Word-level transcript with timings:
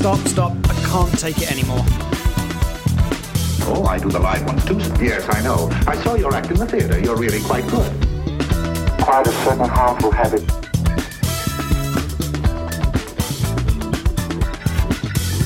Stop, 0.00 0.16
stop, 0.16 0.28
stop. 0.28 0.52
I 0.64 0.72
can't 0.88 1.18
take 1.18 1.42
it 1.42 1.52
anymore. 1.52 1.84
Oh, 3.68 3.84
I 3.86 3.98
do 3.98 4.08
the 4.08 4.18
live 4.18 4.46
ones 4.46 4.64
too. 4.64 4.78
Yes, 5.04 5.26
I 5.28 5.42
know. 5.42 5.68
I 5.86 5.94
saw 6.02 6.14
your 6.14 6.34
act 6.34 6.50
in 6.50 6.56
the 6.56 6.64
theater. 6.64 6.98
You're 6.98 7.18
really 7.18 7.42
quite 7.42 7.68
good. 7.68 7.92
quite 9.02 9.26
a 9.26 9.32
certain 9.44 9.68
harmful 9.68 10.10
habit. 10.10 10.40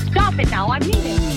Stop 0.09 0.39
it 0.39 0.49
now, 0.49 0.69
I 0.69 0.79
mean 0.79 0.95
it. 0.95 1.27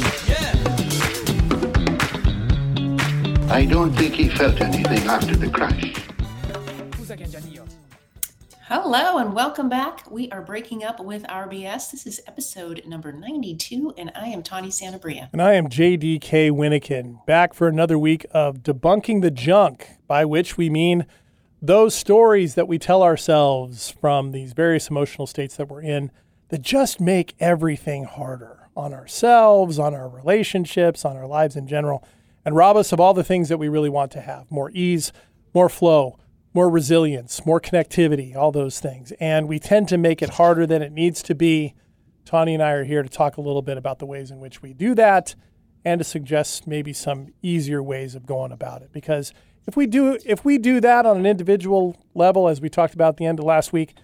I 3.50 3.64
don't 3.64 3.92
think 3.94 4.14
he 4.14 4.28
felt 4.28 4.60
anything 4.60 5.08
after 5.08 5.34
the 5.34 5.50
crash. 5.50 5.97
Hello 8.70 9.16
and 9.16 9.32
welcome 9.32 9.70
back. 9.70 10.10
We 10.10 10.30
are 10.30 10.42
breaking 10.42 10.84
up 10.84 11.00
with 11.00 11.24
our 11.30 11.48
BS. 11.48 11.90
This 11.90 12.06
is 12.06 12.20
episode 12.26 12.82
number 12.84 13.10
92, 13.10 13.94
and 13.96 14.12
I 14.14 14.26
am 14.26 14.42
Tawny 14.42 14.68
Santabria. 14.68 15.30
And 15.32 15.40
I 15.40 15.54
am 15.54 15.70
JDK 15.70 16.50
Winnikin, 16.50 17.24
back 17.24 17.54
for 17.54 17.66
another 17.66 17.98
week 17.98 18.26
of 18.30 18.58
debunking 18.58 19.22
the 19.22 19.30
junk, 19.30 19.92
by 20.06 20.26
which 20.26 20.58
we 20.58 20.68
mean 20.68 21.06
those 21.62 21.94
stories 21.94 22.56
that 22.56 22.68
we 22.68 22.78
tell 22.78 23.02
ourselves 23.02 23.90
from 24.02 24.32
these 24.32 24.52
various 24.52 24.90
emotional 24.90 25.26
states 25.26 25.56
that 25.56 25.70
we're 25.70 25.80
in 25.80 26.10
that 26.50 26.60
just 26.60 27.00
make 27.00 27.34
everything 27.40 28.04
harder 28.04 28.68
on 28.76 28.92
ourselves, 28.92 29.78
on 29.78 29.94
our 29.94 30.10
relationships, 30.10 31.06
on 31.06 31.16
our 31.16 31.26
lives 31.26 31.56
in 31.56 31.66
general, 31.66 32.04
and 32.44 32.54
rob 32.54 32.76
us 32.76 32.92
of 32.92 33.00
all 33.00 33.14
the 33.14 33.24
things 33.24 33.48
that 33.48 33.56
we 33.56 33.68
really 33.68 33.88
want 33.88 34.12
to 34.12 34.20
have 34.20 34.50
more 34.50 34.70
ease, 34.74 35.10
more 35.54 35.70
flow, 35.70 36.18
more 36.58 36.68
resilience, 36.68 37.46
more 37.46 37.60
connectivity, 37.60 38.34
all 38.34 38.50
those 38.50 38.80
things. 38.80 39.12
And 39.20 39.46
we 39.46 39.60
tend 39.60 39.86
to 39.90 39.96
make 39.96 40.22
it 40.22 40.30
harder 40.30 40.66
than 40.66 40.82
it 40.82 40.90
needs 40.90 41.22
to 41.22 41.32
be. 41.32 41.76
Tawny 42.24 42.52
and 42.52 42.60
I 42.60 42.72
are 42.72 42.82
here 42.82 43.04
to 43.04 43.08
talk 43.08 43.36
a 43.36 43.40
little 43.40 43.62
bit 43.62 43.78
about 43.78 44.00
the 44.00 44.06
ways 44.06 44.32
in 44.32 44.40
which 44.40 44.60
we 44.60 44.72
do 44.72 44.96
that 44.96 45.36
and 45.84 46.00
to 46.00 46.04
suggest 46.04 46.66
maybe 46.66 46.92
some 46.92 47.28
easier 47.42 47.80
ways 47.80 48.16
of 48.16 48.26
going 48.26 48.50
about 48.50 48.82
it. 48.82 48.92
Because 48.92 49.32
if 49.68 49.76
we 49.76 49.86
do 49.86 50.18
if 50.26 50.44
we 50.44 50.58
do 50.58 50.80
that 50.80 51.06
on 51.06 51.16
an 51.16 51.26
individual 51.26 51.96
level, 52.12 52.48
as 52.48 52.60
we 52.60 52.68
talked 52.68 52.92
about 52.92 53.10
at 53.10 53.16
the 53.18 53.26
end 53.26 53.38
of 53.38 53.44
last 53.44 53.72
week, 53.72 53.94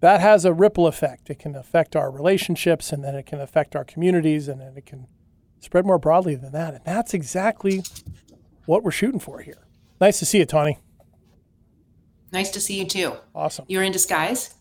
that 0.00 0.20
has 0.20 0.44
a 0.44 0.52
ripple 0.52 0.88
effect. 0.88 1.30
It 1.30 1.38
can 1.38 1.54
affect 1.54 1.94
our 1.94 2.10
relationships 2.10 2.92
and 2.92 3.04
then 3.04 3.14
it 3.14 3.26
can 3.26 3.40
affect 3.40 3.76
our 3.76 3.84
communities 3.84 4.48
and 4.48 4.60
then 4.60 4.76
it 4.76 4.86
can 4.86 5.06
spread 5.60 5.86
more 5.86 5.98
broadly 6.00 6.34
than 6.34 6.50
that. 6.50 6.74
And 6.74 6.84
that's 6.84 7.14
exactly 7.14 7.84
what 8.66 8.82
we're 8.82 8.90
shooting 8.90 9.20
for 9.20 9.38
here. 9.38 9.68
Nice 10.00 10.18
to 10.18 10.26
see 10.26 10.38
you, 10.38 10.46
Tawny. 10.46 10.80
Nice 12.32 12.50
to 12.50 12.60
see 12.60 12.78
you 12.78 12.86
too. 12.86 13.14
Awesome. 13.34 13.64
You're 13.68 13.82
in 13.82 13.92
disguise? 13.92 14.54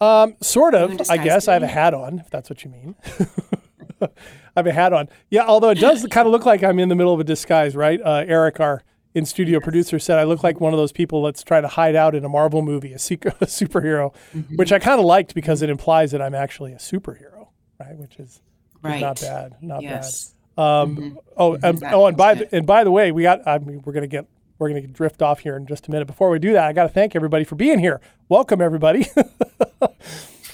Um, 0.00 0.34
sort 0.40 0.74
of. 0.74 1.00
I 1.08 1.16
guess 1.16 1.46
I 1.48 1.52
have 1.54 1.62
a 1.62 1.68
hat 1.68 1.94
on, 1.94 2.18
if 2.18 2.28
that's 2.30 2.50
what 2.50 2.64
you 2.64 2.70
mean. 2.70 2.94
I 4.02 4.08
have 4.56 4.66
a 4.66 4.72
hat 4.72 4.92
on. 4.92 5.08
Yeah, 5.30 5.44
although 5.46 5.70
it 5.70 5.78
does 5.78 6.04
kind 6.10 6.26
of 6.26 6.32
look 6.32 6.44
like 6.44 6.62
I'm 6.64 6.78
in 6.80 6.88
the 6.88 6.94
middle 6.96 7.14
of 7.14 7.20
a 7.20 7.24
disguise, 7.24 7.76
right? 7.76 8.00
Uh, 8.02 8.24
Eric, 8.26 8.58
our 8.60 8.82
in 9.14 9.24
studio 9.26 9.60
producer, 9.60 9.98
said 9.98 10.18
I 10.18 10.24
look 10.24 10.42
like 10.42 10.60
one 10.60 10.72
of 10.72 10.78
those 10.78 10.90
people 10.92 11.22
that's 11.22 11.42
trying 11.44 11.62
to 11.62 11.68
hide 11.68 11.94
out 11.94 12.14
in 12.14 12.24
a 12.24 12.28
Marvel 12.28 12.62
movie, 12.62 12.92
a, 12.94 12.98
secret, 12.98 13.34
a 13.40 13.46
superhero, 13.46 14.12
Mm-hmm. 14.34 14.56
which 14.56 14.72
I 14.72 14.78
kind 14.78 14.98
of 14.98 15.04
liked 15.06 15.34
because 15.34 15.62
it 15.62 15.70
implies 15.70 16.10
that 16.12 16.20
I'm 16.22 16.34
actually 16.34 16.72
a 16.72 16.76
superhero, 16.78 17.48
right? 17.78 17.96
Which 17.96 18.16
is, 18.18 18.40
Right. 18.82 19.00
not 19.00 19.20
bad. 19.20 19.54
Not 19.60 19.82
Yes. 19.82 20.34
bad. 20.56 20.62
Um, 20.64 21.18
Oh, 21.36 21.54
and, 21.62 21.82
oh, 21.84 22.06
and 22.06 22.16
by 22.16 22.34
the, 22.34 22.54
and 22.54 22.66
by 22.66 22.82
the 22.84 22.90
way, 22.90 23.12
we 23.12 23.22
got. 23.22 23.46
I 23.46 23.58
mean, 23.58 23.80
we're 23.84 23.92
gonna 23.92 24.06
get. 24.08 24.26
We're 24.62 24.68
gonna 24.68 24.86
drift 24.86 25.22
off 25.22 25.40
here 25.40 25.56
in 25.56 25.66
just 25.66 25.88
a 25.88 25.90
minute. 25.90 26.06
Before 26.06 26.30
we 26.30 26.38
do 26.38 26.52
that, 26.52 26.68
I 26.68 26.72
got 26.72 26.84
to 26.84 26.88
thank 26.88 27.16
everybody 27.16 27.44
for 27.44 27.56
being 27.56 27.80
here. 27.80 28.00
Welcome, 28.28 28.60
everybody. 28.60 29.06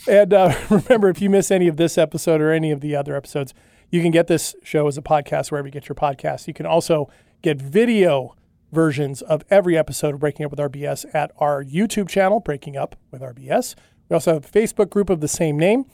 And 0.09 0.33
uh, 0.33 0.55
remember, 0.71 1.11
if 1.11 1.21
you 1.21 1.29
miss 1.29 1.51
any 1.51 1.69
of 1.69 1.77
this 1.77 1.99
episode 1.99 2.41
or 2.41 2.51
any 2.51 2.71
of 2.71 2.81
the 2.81 2.97
other 2.97 3.15
episodes, 3.15 3.53
you 3.91 4.01
can 4.03 4.11
get 4.11 4.27
this 4.27 4.57
show 4.65 4.87
as 4.87 4.97
a 4.97 5.03
podcast 5.03 5.51
wherever 5.51 5.69
you 5.69 5.73
get 5.73 5.89
your 5.89 5.97
podcasts. 5.97 6.49
You 6.49 6.55
can 6.55 6.65
also 6.67 7.11
get 7.43 7.61
video 7.61 8.35
versions 8.73 9.23
of 9.23 9.45
every 9.51 9.77
episode 9.77 10.15
of 10.15 10.21
Breaking 10.21 10.47
Up 10.47 10.51
with 10.51 10.61
our 10.61 10.69
BS 10.69 11.05
at 11.15 11.31
our 11.39 11.63
YouTube 11.63 12.09
channel, 12.09 12.41
Breaking 12.41 12.77
Up 12.77 12.97
with 13.11 13.23
our 13.23 13.35
BS. 13.35 13.75
We 14.09 14.15
also 14.15 14.35
have 14.35 14.45
a 14.47 14.49
Facebook 14.49 14.89
group 14.89 15.11
of 15.11 15.21
the 15.21 15.29
same 15.29 15.59
name. 15.59 15.85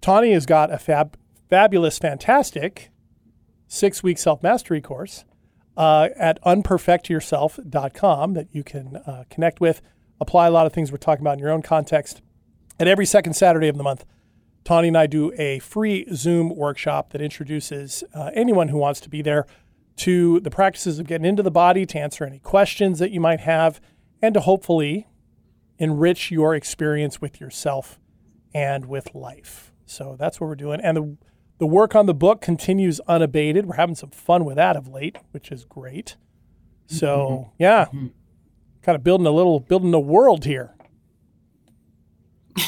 Tawny 0.00 0.32
has 0.32 0.46
got 0.46 0.72
a 0.72 0.78
fab, 0.78 1.16
fabulous, 1.48 1.98
fantastic 1.98 2.90
six 3.68 4.02
week 4.02 4.18
self 4.18 4.42
mastery 4.42 4.80
course 4.80 5.24
uh, 5.80 6.10
at 6.14 6.38
unperfectyourself.com 6.42 8.34
that 8.34 8.48
you 8.52 8.62
can 8.62 8.96
uh, 8.96 9.24
connect 9.30 9.62
with, 9.62 9.80
apply 10.20 10.46
a 10.46 10.50
lot 10.50 10.66
of 10.66 10.74
things 10.74 10.92
we're 10.92 10.98
talking 10.98 11.22
about 11.22 11.32
in 11.32 11.38
your 11.38 11.50
own 11.50 11.62
context. 11.62 12.20
And 12.78 12.86
every 12.86 13.06
second 13.06 13.32
Saturday 13.32 13.66
of 13.66 13.78
the 13.78 13.82
month, 13.82 14.04
Tawny 14.62 14.88
and 14.88 14.98
I 14.98 15.06
do 15.06 15.32
a 15.38 15.58
free 15.60 16.06
Zoom 16.14 16.54
workshop 16.54 17.12
that 17.12 17.22
introduces 17.22 18.04
uh, 18.14 18.30
anyone 18.34 18.68
who 18.68 18.76
wants 18.76 19.00
to 19.00 19.08
be 19.08 19.22
there 19.22 19.46
to 19.96 20.38
the 20.40 20.50
practices 20.50 20.98
of 20.98 21.06
getting 21.06 21.24
into 21.24 21.42
the 21.42 21.50
body, 21.50 21.86
to 21.86 21.98
answer 21.98 22.26
any 22.26 22.40
questions 22.40 22.98
that 22.98 23.10
you 23.10 23.20
might 23.20 23.40
have, 23.40 23.80
and 24.20 24.34
to 24.34 24.40
hopefully 24.40 25.08
enrich 25.78 26.30
your 26.30 26.54
experience 26.54 27.22
with 27.22 27.40
yourself 27.40 27.98
and 28.52 28.84
with 28.84 29.14
life. 29.14 29.72
So 29.86 30.14
that's 30.18 30.42
what 30.42 30.48
we're 30.48 30.56
doing. 30.56 30.82
And 30.82 30.96
the, 30.98 31.16
the 31.60 31.66
work 31.66 31.94
on 31.94 32.06
the 32.06 32.14
book 32.14 32.40
continues 32.40 33.00
unabated. 33.06 33.66
We're 33.66 33.76
having 33.76 33.94
some 33.94 34.10
fun 34.10 34.46
with 34.46 34.56
that 34.56 34.76
of 34.76 34.88
late, 34.88 35.18
which 35.30 35.52
is 35.52 35.66
great. 35.66 36.16
So 36.86 37.52
yeah, 37.58 37.84
kind 37.84 38.96
of 38.96 39.04
building 39.04 39.26
a 39.26 39.30
little, 39.30 39.60
building 39.60 39.92
a 39.94 40.00
world 40.00 40.44
here. 40.46 40.74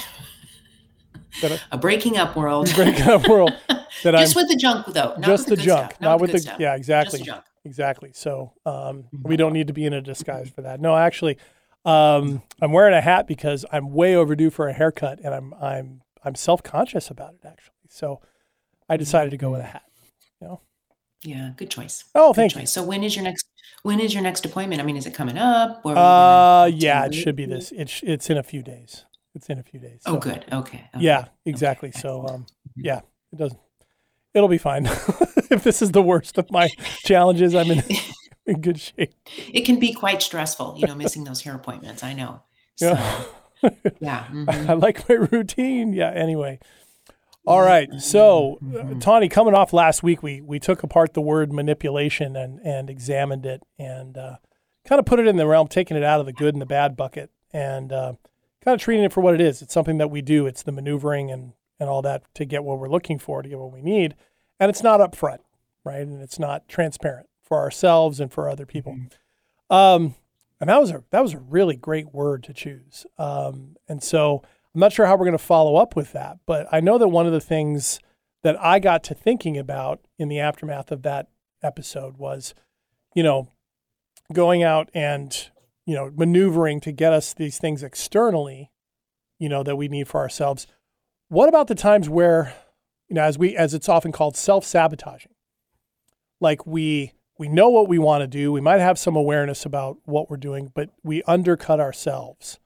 A 1.72 1.78
breaking 1.78 2.18
up 2.18 2.36
world. 2.36 2.70
Breaking 2.76 3.08
up 3.08 3.26
world 3.26 3.52
that 3.68 4.12
Just 4.12 4.36
I'm 4.36 4.42
with 4.42 4.48
the 4.50 4.56
junk, 4.56 4.86
though. 4.86 5.14
Not 5.16 5.22
just 5.22 5.48
with 5.48 5.58
the 5.58 5.64
good 5.64 5.64
junk, 5.64 5.90
stuff. 5.92 6.00
not 6.00 6.20
with 6.20 6.30
good 6.32 6.42
the 6.42 6.56
yeah, 6.60 6.76
exactly, 6.76 7.18
Just 7.18 7.24
the 7.24 7.32
junk. 7.32 7.44
exactly. 7.64 8.10
So 8.12 8.52
um, 8.66 9.06
we 9.24 9.36
don't 9.36 9.52
need 9.54 9.66
to 9.66 9.72
be 9.72 9.84
in 9.86 9.92
a 9.94 10.00
disguise 10.02 10.50
for 10.50 10.62
that. 10.62 10.80
No, 10.80 10.94
actually, 10.94 11.38
um, 11.84 12.42
I'm 12.60 12.70
wearing 12.70 12.94
a 12.94 13.00
hat 13.00 13.26
because 13.26 13.64
I'm 13.72 13.90
way 13.90 14.14
overdue 14.14 14.50
for 14.50 14.68
a 14.68 14.72
haircut, 14.72 15.18
and 15.24 15.34
I'm 15.34 15.54
I'm 15.54 16.02
I'm 16.22 16.34
self 16.36 16.62
conscious 16.62 17.10
about 17.10 17.32
it 17.34 17.40
actually. 17.44 17.74
So 17.88 18.20
I 18.92 18.98
decided 18.98 19.30
to 19.30 19.38
go 19.38 19.50
with 19.50 19.60
a 19.62 19.64
hat. 19.64 19.84
You 20.40 20.48
know. 20.48 20.60
Yeah, 21.24 21.52
good 21.56 21.70
choice. 21.70 22.04
Oh, 22.14 22.34
thank 22.34 22.54
you. 22.54 22.66
So 22.66 22.82
when 22.82 23.02
is 23.02 23.16
your 23.16 23.24
next? 23.24 23.46
When 23.84 24.00
is 24.00 24.12
your 24.12 24.22
next 24.22 24.44
appointment? 24.44 24.82
I 24.82 24.84
mean, 24.84 24.98
is 24.98 25.06
it 25.06 25.14
coming 25.14 25.38
up? 25.38 25.80
Or 25.82 25.96
Uh, 25.96 26.66
yeah, 26.66 27.06
it 27.06 27.14
should 27.14 27.34
be 27.34 27.46
this. 27.46 27.72
It's 27.72 28.02
it's 28.02 28.28
in 28.28 28.36
a 28.36 28.42
few 28.42 28.62
days. 28.62 29.06
It's 29.34 29.48
in 29.48 29.58
a 29.58 29.62
few 29.62 29.80
days. 29.80 30.02
Oh, 30.04 30.18
good. 30.18 30.44
Okay. 30.52 30.84
okay. 30.94 30.98
Yeah, 30.98 31.24
exactly. 31.46 31.90
So, 31.90 32.26
um, 32.28 32.44
yeah, 32.76 33.00
it 33.32 33.38
doesn't. 33.38 33.58
It'll 34.34 34.48
be 34.48 34.58
fine. 34.58 34.84
if 35.50 35.64
this 35.64 35.80
is 35.80 35.92
the 35.92 36.02
worst 36.02 36.36
of 36.36 36.50
my 36.50 36.68
challenges, 37.04 37.54
I'm 37.54 37.70
in, 37.70 37.82
in 38.46 38.60
good 38.60 38.78
shape. 38.78 39.14
It 39.50 39.62
can 39.62 39.78
be 39.80 39.94
quite 39.94 40.20
stressful, 40.20 40.74
you 40.76 40.86
know, 40.86 40.94
missing 40.94 41.24
those 41.24 41.40
hair 41.40 41.54
appointments. 41.54 42.02
I 42.04 42.12
know. 42.12 42.42
So, 42.76 42.90
Yeah. 42.90 43.70
yeah. 44.00 44.26
mhm. 44.30 44.68
I 44.68 44.74
like 44.74 45.08
my 45.08 45.14
routine. 45.14 45.94
Yeah. 45.94 46.10
Anyway. 46.10 46.58
All 47.44 47.62
right. 47.62 47.88
So, 47.98 48.58
uh, 48.78 48.94
Tawny, 49.00 49.28
coming 49.28 49.54
off 49.54 49.72
last 49.72 50.02
week, 50.02 50.22
we 50.22 50.40
we 50.40 50.60
took 50.60 50.82
apart 50.82 51.14
the 51.14 51.20
word 51.20 51.52
manipulation 51.52 52.36
and 52.36 52.60
and 52.60 52.88
examined 52.88 53.44
it 53.46 53.62
and 53.78 54.16
uh, 54.16 54.36
kind 54.86 55.00
of 55.00 55.06
put 55.06 55.18
it 55.18 55.26
in 55.26 55.36
the 55.36 55.46
realm, 55.46 55.66
taking 55.66 55.96
it 55.96 56.04
out 56.04 56.20
of 56.20 56.26
the 56.26 56.32
good 56.32 56.54
and 56.54 56.62
the 56.62 56.66
bad 56.66 56.96
bucket, 56.96 57.30
and 57.52 57.92
uh, 57.92 58.12
kind 58.64 58.74
of 58.74 58.80
treating 58.80 59.04
it 59.04 59.12
for 59.12 59.22
what 59.22 59.34
it 59.34 59.40
is. 59.40 59.60
It's 59.60 59.74
something 59.74 59.98
that 59.98 60.10
we 60.10 60.22
do. 60.22 60.46
It's 60.46 60.62
the 60.62 60.72
maneuvering 60.72 61.30
and 61.30 61.52
and 61.80 61.88
all 61.88 62.02
that 62.02 62.22
to 62.34 62.44
get 62.44 62.62
what 62.62 62.78
we're 62.78 62.88
looking 62.88 63.18
for, 63.18 63.42
to 63.42 63.48
get 63.48 63.58
what 63.58 63.72
we 63.72 63.82
need, 63.82 64.14
and 64.60 64.70
it's 64.70 64.84
not 64.84 65.00
upfront, 65.00 65.38
right? 65.84 66.02
And 66.02 66.22
it's 66.22 66.38
not 66.38 66.68
transparent 66.68 67.28
for 67.42 67.58
ourselves 67.58 68.20
and 68.20 68.32
for 68.32 68.48
other 68.48 68.66
people. 68.66 68.96
Um, 69.68 70.14
and 70.60 70.70
that 70.70 70.80
was 70.80 70.92
a 70.92 71.02
that 71.10 71.22
was 71.22 71.34
a 71.34 71.38
really 71.38 71.74
great 71.74 72.14
word 72.14 72.44
to 72.44 72.54
choose. 72.54 73.04
Um, 73.18 73.76
and 73.88 74.00
so 74.00 74.44
I'm 74.74 74.80
not 74.80 74.92
sure 74.92 75.06
how 75.06 75.14
we're 75.16 75.26
going 75.26 75.32
to 75.32 75.38
follow 75.38 75.76
up 75.76 75.94
with 75.94 76.12
that, 76.12 76.38
but 76.46 76.66
I 76.72 76.80
know 76.80 76.98
that 76.98 77.08
one 77.08 77.26
of 77.26 77.32
the 77.32 77.40
things 77.40 78.00
that 78.42 78.58
I 78.60 78.78
got 78.78 79.04
to 79.04 79.14
thinking 79.14 79.58
about 79.58 80.00
in 80.18 80.28
the 80.28 80.40
aftermath 80.40 80.90
of 80.90 81.02
that 81.02 81.28
episode 81.62 82.16
was, 82.16 82.54
you 83.14 83.22
know, 83.22 83.48
going 84.32 84.62
out 84.62 84.90
and 84.94 85.50
you 85.84 85.94
know 85.94 86.10
maneuvering 86.16 86.80
to 86.80 86.92
get 86.92 87.12
us 87.12 87.34
these 87.34 87.58
things 87.58 87.82
externally, 87.82 88.70
you 89.38 89.48
know, 89.48 89.62
that 89.62 89.76
we 89.76 89.88
need 89.88 90.08
for 90.08 90.20
ourselves. 90.20 90.66
What 91.28 91.48
about 91.48 91.66
the 91.66 91.74
times 91.74 92.08
where, 92.08 92.54
you 93.08 93.14
know, 93.14 93.22
as 93.22 93.38
we 93.38 93.56
as 93.56 93.74
it's 93.74 93.88
often 93.88 94.12
called 94.12 94.36
self 94.36 94.64
sabotaging, 94.64 95.32
like 96.40 96.66
we 96.66 97.12
we 97.38 97.48
know 97.48 97.70
what 97.70 97.88
we 97.88 97.98
want 97.98 98.22
to 98.22 98.26
do. 98.26 98.52
We 98.52 98.60
might 98.60 98.80
have 98.80 98.98
some 98.98 99.16
awareness 99.16 99.66
about 99.66 99.98
what 100.04 100.30
we're 100.30 100.36
doing, 100.36 100.70
but 100.74 100.90
we 101.02 101.22
undercut 101.24 101.80
ourselves. 101.80 102.58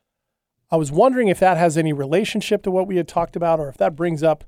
I 0.70 0.76
was 0.76 0.90
wondering 0.90 1.28
if 1.28 1.38
that 1.40 1.56
has 1.56 1.76
any 1.78 1.92
relationship 1.92 2.62
to 2.64 2.70
what 2.70 2.86
we 2.86 2.96
had 2.96 3.06
talked 3.08 3.36
about, 3.36 3.60
or 3.60 3.68
if 3.68 3.76
that 3.76 3.94
brings 3.96 4.22
up 4.22 4.44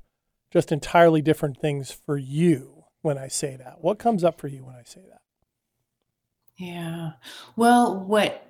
just 0.51 0.71
entirely 0.71 1.21
different 1.21 1.57
things 1.57 1.91
for 1.91 2.17
you 2.17 2.83
when 3.01 3.17
I 3.17 3.27
say 3.27 3.55
that. 3.55 3.77
What 3.81 3.99
comes 3.99 4.23
up 4.23 4.39
for 4.39 4.47
you 4.47 4.65
when 4.65 4.75
I 4.75 4.83
say 4.83 5.01
that? 5.09 5.21
Yeah. 6.57 7.11
Well, 7.55 8.03
what 8.03 8.45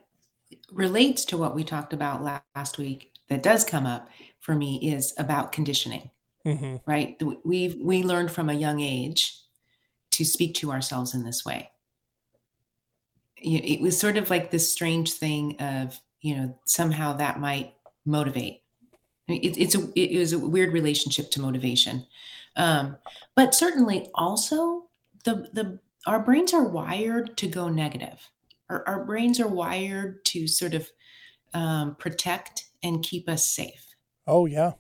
relates 0.72 1.26
to 1.26 1.38
what 1.38 1.54
we 1.56 1.64
talked 1.64 1.94
about 1.94 2.24
last 2.56 2.78
week 2.80 3.12
that 3.28 3.44
does 3.44 3.64
come 3.64 3.86
up 3.86 4.10
for 4.40 4.56
me 4.56 4.78
is 4.92 5.14
about 5.18 5.52
conditioning, 5.52 6.10
Mm-hmm. 6.46 6.78
right? 6.88 7.22
We 7.44 7.80
we 7.84 8.02
learned 8.04 8.32
from 8.32 8.50
a 8.50 8.54
young 8.54 8.80
age 8.80 9.38
to 10.12 10.26
speak 10.26 10.56
to 10.56 10.72
ourselves 10.72 11.14
in 11.14 11.24
this 11.24 11.46
way. 11.46 11.70
It 13.38 13.80
was 13.82 14.00
sort 14.00 14.18
of 14.18 14.30
like 14.30 14.50
this 14.50 14.72
strange 14.72 15.14
thing 15.14 15.56
of, 15.62 16.00
you 16.22 16.36
know, 16.36 16.60
somehow 16.66 17.14
that 17.14 17.40
might 17.40 17.76
motivate. 18.06 18.64
I 19.28 19.34
mean, 19.34 19.44
It, 19.44 19.58
it's 19.58 19.76
a 19.76 19.90
it 20.00 20.12
is 20.12 20.34
a 20.34 20.40
weird 20.40 20.74
relationship 20.74 21.32
to 21.32 21.42
motivation, 21.42 22.06
um, 22.56 22.98
but 23.36 23.56
certainly 23.56 24.10
also 24.16 24.90
the 25.26 25.50
the 25.54 25.80
our 26.08 26.20
brains 26.24 26.54
are 26.54 26.68
wired 26.68 27.38
to 27.38 27.48
go 27.48 27.70
negative. 27.70 28.30
Our, 28.70 28.88
our 28.88 29.06
brains 29.06 29.40
are 29.40 29.48
wired 29.48 30.24
to 30.26 30.48
sort 30.48 30.74
of 30.74 30.90
um, 31.54 31.96
protect 31.96 32.70
and 32.84 33.04
keep 33.04 33.30
us 33.30 33.50
safe, 33.50 33.86
Oh 34.28 34.46
yeah. 34.46 34.74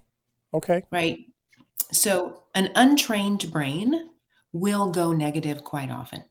Okay. 0.54 0.84
right? 0.92 1.20
So 1.92 2.44
an 2.56 2.72
untrained 2.76 3.52
brain 3.52 4.12
will 4.54 4.92
go 4.92 5.14
negative 5.14 5.64
quite 5.64 5.92
often. 5.92 6.26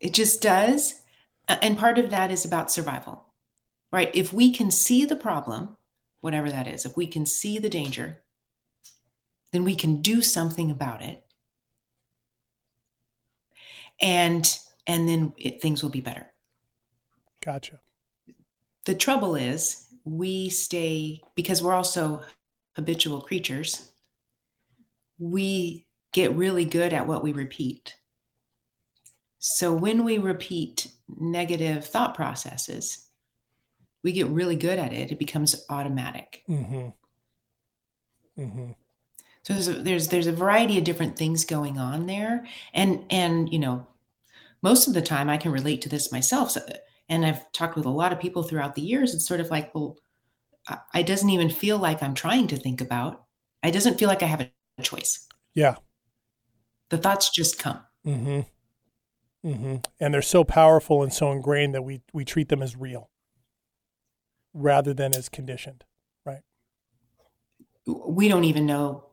It 0.00 0.14
just 0.14 0.42
does. 0.42 1.00
And 1.62 1.78
part 1.78 1.98
of 1.98 2.10
that 2.10 2.30
is 2.30 2.44
about 2.44 2.70
survival, 2.70 3.24
right? 3.92 4.10
If 4.14 4.32
we 4.32 4.52
can 4.52 4.70
see 4.70 5.04
the 5.04 5.16
problem, 5.16 5.76
whatever 6.20 6.50
that 6.50 6.68
is, 6.68 6.84
if 6.84 6.96
we 6.96 7.06
can 7.06 7.26
see 7.26 7.58
the 7.58 7.68
danger, 7.68 8.22
then 9.52 9.64
we 9.64 9.74
can 9.74 10.00
do 10.00 10.22
something 10.22 10.70
about 10.70 11.02
it. 11.02 11.24
And 14.00 14.58
and 14.86 15.08
then 15.08 15.32
it, 15.36 15.60
things 15.60 15.82
will 15.82 15.90
be 15.90 16.00
better. 16.00 16.26
Gotcha. 17.44 17.80
The 18.86 18.94
trouble 18.94 19.36
is 19.36 19.86
we 20.04 20.48
stay 20.48 21.20
because 21.34 21.62
we're 21.62 21.74
also 21.74 22.22
habitual 22.76 23.20
creatures. 23.20 23.92
We 25.18 25.86
get 26.12 26.34
really 26.34 26.64
good 26.64 26.92
at 26.92 27.06
what 27.06 27.22
we 27.22 27.32
repeat. 27.32 27.94
So 29.38 29.72
when 29.72 30.04
we 30.04 30.18
repeat 30.18 30.88
negative 31.18 31.84
thought 31.86 32.14
processes, 32.14 33.06
we 34.02 34.12
get 34.12 34.28
really 34.28 34.56
good 34.56 34.78
at 34.78 34.92
it. 34.92 35.12
It 35.12 35.18
becomes 35.18 35.64
automatic. 35.68 36.42
Mm-hmm. 36.48 36.88
Mm-hmm. 38.40 38.70
So 39.42 39.52
there's 39.52 39.68
a, 39.68 39.72
there's 39.72 40.08
there's 40.08 40.26
a 40.26 40.32
variety 40.32 40.78
of 40.78 40.84
different 40.84 41.16
things 41.16 41.44
going 41.44 41.78
on 41.78 42.06
there, 42.06 42.46
and 42.74 43.04
and 43.10 43.52
you 43.52 43.58
know, 43.58 43.86
most 44.62 44.86
of 44.86 44.94
the 44.94 45.02
time 45.02 45.30
I 45.30 45.38
can 45.38 45.52
relate 45.52 45.82
to 45.82 45.88
this 45.88 46.12
myself. 46.12 46.50
So, 46.50 46.60
and 47.08 47.24
I've 47.24 47.50
talked 47.52 47.76
with 47.76 47.86
a 47.86 47.90
lot 47.90 48.12
of 48.12 48.20
people 48.20 48.42
throughout 48.42 48.74
the 48.74 48.82
years. 48.82 49.14
It's 49.14 49.26
sort 49.26 49.40
of 49.40 49.50
like, 49.50 49.74
well, 49.74 49.98
I, 50.68 50.78
I 50.94 51.02
doesn't 51.02 51.30
even 51.30 51.50
feel 51.50 51.78
like 51.78 52.02
I'm 52.02 52.14
trying 52.14 52.48
to 52.48 52.56
think 52.56 52.80
about. 52.80 53.24
I 53.62 53.70
doesn't 53.70 53.98
feel 53.98 54.08
like 54.08 54.22
I 54.22 54.26
have 54.26 54.40
a 54.40 54.82
choice. 54.82 55.26
Yeah. 55.54 55.76
The 56.90 56.98
thoughts 56.98 57.30
just 57.30 57.58
come. 57.58 57.80
Mm-hmm. 58.06 58.40
Mm-hmm. 59.44 59.76
And 59.98 60.12
they're 60.14 60.22
so 60.22 60.44
powerful 60.44 61.02
and 61.02 61.12
so 61.12 61.32
ingrained 61.32 61.74
that 61.74 61.82
we 61.82 62.02
we 62.12 62.24
treat 62.24 62.48
them 62.48 62.62
as 62.62 62.76
real 62.76 63.08
rather 64.52 64.92
than 64.92 65.14
as 65.16 65.28
conditioned. 65.28 65.84
Right? 66.26 66.42
We 67.86 68.28
don't 68.28 68.44
even 68.44 68.66
know. 68.66 69.04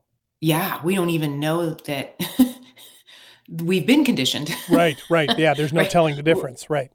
Yeah, 0.42 0.82
we 0.84 0.96
don't 0.96 1.10
even 1.12 1.40
know 1.40 1.72
that 1.86 2.20
we've 3.50 3.88
been 3.88 4.04
conditioned. 4.04 4.54
Right. 4.70 4.98
Right. 5.10 5.38
Yeah. 5.38 5.54
There's 5.54 5.74
no 5.74 5.82
Right. 5.82 5.90
telling 5.90 6.16
the 6.16 6.24
difference. 6.24 6.70
Right. 6.70 6.92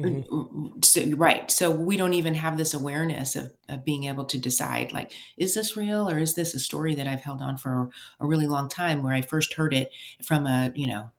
Mhm. 0.00 0.84
so, 0.84 1.04
right 1.16 1.50
so 1.50 1.72
we 1.72 1.96
don't 1.96 2.14
even 2.14 2.32
have 2.32 2.56
this 2.56 2.72
awareness 2.72 3.34
of, 3.34 3.52
of 3.68 3.84
being 3.84 4.04
able 4.04 4.24
to 4.26 4.38
decide 4.38 4.92
like 4.92 5.10
is 5.36 5.54
this 5.54 5.76
real 5.76 6.08
or 6.08 6.18
is 6.18 6.34
this 6.36 6.54
a 6.54 6.60
story 6.60 6.94
that 6.94 7.08
i've 7.08 7.20
held 7.20 7.42
on 7.42 7.56
for 7.56 7.90
a 8.20 8.26
really 8.26 8.46
long 8.46 8.68
time 8.68 9.02
where 9.02 9.12
i 9.12 9.20
first 9.20 9.54
heard 9.54 9.74
it 9.74 9.90
from 10.22 10.46
a 10.46 10.70
you 10.76 10.86
know 10.86 11.10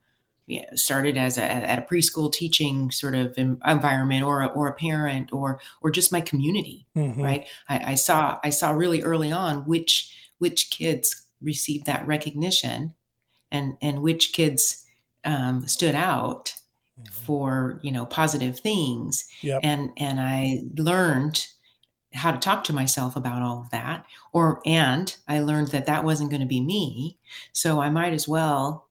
yeah, 0.50 0.66
started 0.76 1.16
as 1.18 1.38
a 1.38 1.44
at 1.44 1.80
a 1.80 1.82
preschool 1.84 2.32
teaching 2.34 2.90
sort 2.92 3.14
of 3.16 3.38
environment 3.38 4.24
or 4.24 4.42
a, 4.42 4.48
or 4.48 4.68
a 4.68 4.74
parent 4.74 5.32
or 5.32 5.60
or 5.82 5.92
just 5.92 6.12
my 6.12 6.22
community 6.22 6.88
Mhm. 6.96 7.22
right 7.24 7.48
I, 7.70 7.92
I 7.92 7.96
saw 7.96 8.40
i 8.44 8.50
saw 8.50 8.72
really 8.72 9.02
early 9.04 9.32
on 9.32 9.60
which 9.66 10.12
which 10.40 10.70
kids 10.72 11.26
received 11.42 11.86
that 11.86 12.06
recognition 12.08 12.94
and 13.52 13.78
and 13.82 14.02
which 14.02 14.34
kids 14.34 14.86
um, 15.24 15.68
stood 15.68 15.96
out 15.96 16.54
for 17.12 17.80
you 17.84 17.92
know 17.92 18.06
positive 18.06 18.60
things 18.60 19.26
Yep. 19.42 19.60
and 19.64 19.90
and 19.98 20.20
i 20.20 20.64
learned 20.78 21.46
how 22.14 22.32
to 22.32 22.40
talk 22.40 22.64
to 22.66 22.74
myself 22.74 23.16
about 23.16 23.42
all 23.42 23.62
of 23.62 23.70
that 23.70 24.04
or 24.34 24.62
and 24.66 25.16
i 25.28 25.40
learned 25.40 25.70
that 25.70 25.86
that 25.86 26.04
wasn't 26.04 26.30
going 26.32 26.42
to 26.42 26.48
be 26.48 26.60
me 26.60 27.18
so 27.54 27.80
i 27.80 27.90
might 27.90 28.14
as 28.14 28.28
well 28.28 28.89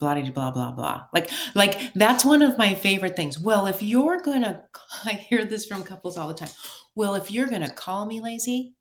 blah 0.00 0.14
blah 0.14 0.30
blah 0.30 0.50
blah 0.50 0.72
blah 0.72 1.02
like 1.14 1.30
like 1.54 1.92
that's 1.94 2.24
one 2.24 2.42
of 2.42 2.56
my 2.58 2.74
favorite 2.74 3.14
things 3.14 3.38
well 3.38 3.66
if 3.66 3.82
you're 3.82 4.20
gonna 4.22 4.62
i 5.04 5.10
hear 5.12 5.44
this 5.44 5.66
from 5.66 5.82
couples 5.84 6.16
all 6.18 6.26
the 6.26 6.34
time 6.34 6.48
well 6.96 7.14
if 7.14 7.30
you're 7.30 7.46
gonna 7.46 7.70
call 7.70 8.06
me 8.06 8.20
lazy 8.20 8.74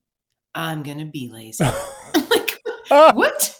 i'm 0.56 0.82
gonna 0.82 1.06
be 1.06 1.30
lazy 1.32 1.64
like 2.16 2.58
what 3.14 3.56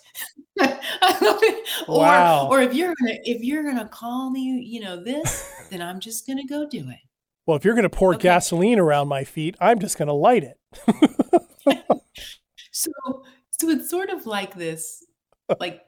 I 0.62 1.18
love 1.22 1.40
it. 1.44 1.68
or 1.88 2.00
Wow. 2.00 2.48
or 2.50 2.62
if 2.62 2.74
you're 2.74 2.96
gonna 3.00 3.18
if 3.24 3.44
you're 3.44 3.64
gonna 3.64 3.88
call 3.88 4.30
me 4.32 4.42
you 4.66 4.80
know 4.82 5.02
this 5.04 5.50
then 5.70 5.82
i'm 5.82 6.00
just 6.00 6.26
gonna 6.26 6.46
go 6.48 6.68
do 6.68 6.90
it 6.90 6.98
well, 7.46 7.58
if 7.58 7.66
you're 7.66 7.74
going 7.74 7.82
to 7.82 7.90
pour 7.90 8.14
Okay. 8.14 8.22
gasoline 8.28 8.78
around 8.78 9.08
my 9.08 9.24
feet, 9.24 9.56
I'm 9.60 9.80
just 9.80 9.98
going 9.98 10.06
to 10.08 10.14
light 10.14 10.44
it. 10.44 10.60
so 12.72 12.92
so 13.60 13.70
it's 13.70 13.90
sort 13.90 14.12
of 14.12 14.28
like 14.28 14.54
this 14.56 15.04
like 15.60 15.82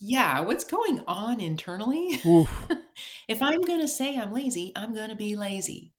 yeah 0.00 0.40
what's 0.40 0.64
going 0.64 1.00
on 1.06 1.40
internally 1.40 2.20
if 3.28 3.40
i'm 3.40 3.60
gonna 3.62 3.86
say 3.88 4.16
i'm 4.18 4.32
lazy 4.32 4.72
i'm 4.76 4.94
gonna 4.94 5.14
be 5.14 5.36
lazy 5.36 5.92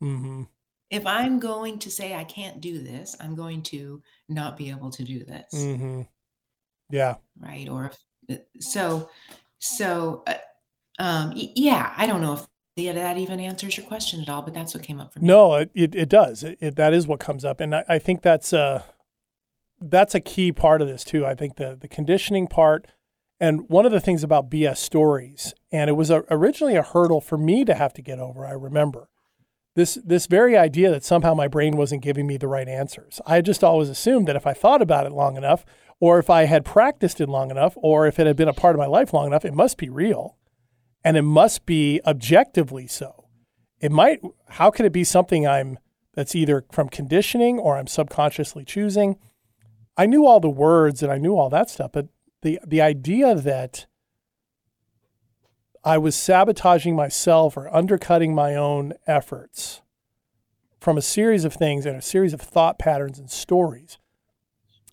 hmm 0.00 0.42
if 0.90 1.06
i'm 1.06 1.38
going 1.40 1.78
to 1.78 1.90
say 1.90 2.14
i 2.14 2.24
can't 2.24 2.60
do 2.60 2.82
this 2.82 3.16
i'm 3.20 3.34
going 3.34 3.62
to 3.62 4.02
not 4.28 4.56
be 4.56 4.70
able 4.70 4.90
to 4.90 5.04
do 5.04 5.24
this 5.24 5.46
hmm 5.52 6.02
Yeah. 6.90 7.14
right 7.40 7.68
or 7.68 7.90
if, 8.28 8.38
uh, 8.38 8.42
so 8.60 9.08
so 9.58 10.22
uh, 10.26 10.34
um 10.98 11.32
yeah 11.34 11.94
i 11.96 12.06
don't 12.06 12.20
know 12.20 12.34
if 12.34 12.46
the, 12.76 12.90
that 12.90 13.16
even 13.18 13.38
answers 13.40 13.76
your 13.76 13.86
question 13.86 14.20
at 14.20 14.28
all 14.28 14.42
but 14.42 14.52
that's 14.52 14.74
what 14.74 14.82
came 14.82 15.00
up 15.00 15.12
for 15.14 15.20
me 15.20 15.28
No, 15.28 15.54
it, 15.54 15.70
it, 15.74 15.94
it 15.94 16.08
does. 16.08 16.42
It, 16.42 16.58
it, 16.60 16.76
that 16.76 16.92
is 16.92 17.06
what 17.06 17.20
comes 17.20 17.44
up. 17.44 17.60
And 17.60 17.72
I, 17.72 17.84
I 17.88 17.98
think 18.00 18.22
that's 18.22 18.52
a, 18.52 18.84
that's 19.80 20.14
a 20.16 20.20
key 20.20 20.50
part 20.50 20.82
of 20.82 20.88
this 20.88 21.04
too. 21.04 21.24
I 21.24 21.36
think 21.36 21.54
the, 21.54 21.76
the 21.80 21.86
conditioning 21.86 22.48
part 22.48 22.88
and 23.40 23.68
one 23.68 23.86
of 23.86 23.92
the 23.92 24.00
things 24.00 24.22
about 24.22 24.50
BS 24.50 24.78
stories, 24.78 25.54
and 25.72 25.90
it 25.90 25.94
was 25.94 26.10
a, 26.10 26.24
originally 26.30 26.76
a 26.76 26.82
hurdle 26.82 27.20
for 27.20 27.36
me 27.36 27.64
to 27.64 27.74
have 27.74 27.92
to 27.94 28.02
get 28.02 28.18
over, 28.18 28.46
I 28.46 28.52
remember. 28.52 29.08
This, 29.74 29.98
this 30.04 30.26
very 30.26 30.56
idea 30.56 30.90
that 30.90 31.04
somehow 31.04 31.34
my 31.34 31.48
brain 31.48 31.76
wasn't 31.76 32.02
giving 32.02 32.28
me 32.28 32.36
the 32.36 32.46
right 32.46 32.68
answers. 32.68 33.20
I 33.26 33.40
just 33.40 33.64
always 33.64 33.88
assumed 33.88 34.28
that 34.28 34.36
if 34.36 34.46
I 34.46 34.52
thought 34.52 34.80
about 34.80 35.06
it 35.06 35.12
long 35.12 35.36
enough, 35.36 35.64
or 35.98 36.18
if 36.18 36.30
I 36.30 36.44
had 36.44 36.64
practiced 36.64 37.20
it 37.20 37.28
long 37.28 37.50
enough, 37.50 37.72
or 37.76 38.06
if 38.06 38.20
it 38.20 38.26
had 38.26 38.36
been 38.36 38.48
a 38.48 38.52
part 38.52 38.76
of 38.76 38.78
my 38.78 38.86
life 38.86 39.12
long 39.12 39.26
enough, 39.26 39.44
it 39.44 39.54
must 39.54 39.76
be 39.76 39.88
real. 39.88 40.36
And 41.02 41.16
it 41.16 41.22
must 41.22 41.66
be 41.66 42.00
objectively 42.06 42.86
so 42.86 43.24
it 43.84 43.92
might 43.92 44.20
how 44.48 44.70
could 44.70 44.86
it 44.86 44.92
be 44.92 45.04
something 45.04 45.46
i'm 45.46 45.78
that's 46.14 46.34
either 46.34 46.64
from 46.72 46.88
conditioning 46.88 47.58
or 47.58 47.76
i'm 47.76 47.86
subconsciously 47.86 48.64
choosing 48.64 49.18
i 49.98 50.06
knew 50.06 50.26
all 50.26 50.40
the 50.40 50.48
words 50.48 51.02
and 51.02 51.12
i 51.12 51.18
knew 51.18 51.36
all 51.36 51.50
that 51.50 51.68
stuff 51.68 51.90
but 51.92 52.06
the 52.44 52.60
the 52.64 52.80
idea 52.80 53.34
that 53.34 53.86
i 55.82 55.98
was 55.98 56.14
sabotaging 56.14 56.94
myself 56.94 57.56
or 57.56 57.74
undercutting 57.74 58.34
my 58.34 58.54
own 58.54 58.92
efforts 59.06 59.82
from 60.80 60.98
a 60.98 61.02
series 61.02 61.44
of 61.44 61.54
things 61.54 61.86
and 61.86 61.96
a 61.96 62.02
series 62.02 62.32
of 62.32 62.40
thought 62.40 62.78
patterns 62.78 63.18
and 63.18 63.30
stories 63.30 63.98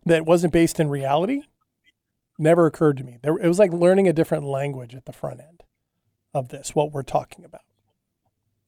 that 0.05 0.25
wasn't 0.25 0.53
based 0.53 0.79
in 0.79 0.89
reality 0.89 1.43
never 2.39 2.65
occurred 2.65 2.97
to 2.97 3.03
me. 3.03 3.17
There, 3.21 3.37
it 3.37 3.47
was 3.47 3.59
like 3.59 3.71
learning 3.71 4.07
a 4.07 4.13
different 4.13 4.45
language 4.45 4.95
at 4.95 5.05
the 5.05 5.13
front 5.13 5.39
end 5.39 5.63
of 6.33 6.49
this 6.49 6.73
what 6.73 6.91
we're 6.91 7.03
talking 7.03 7.45
about. 7.45 7.61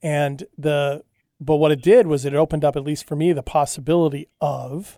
And 0.01 0.43
the 0.57 1.03
but 1.39 1.57
what 1.57 1.71
it 1.71 1.81
did 1.81 2.07
was 2.07 2.23
it 2.23 2.35
opened 2.35 2.63
up 2.63 2.75
at 2.75 2.83
least 2.83 3.07
for 3.07 3.15
me 3.15 3.33
the 3.33 3.43
possibility 3.43 4.29
of 4.39 4.97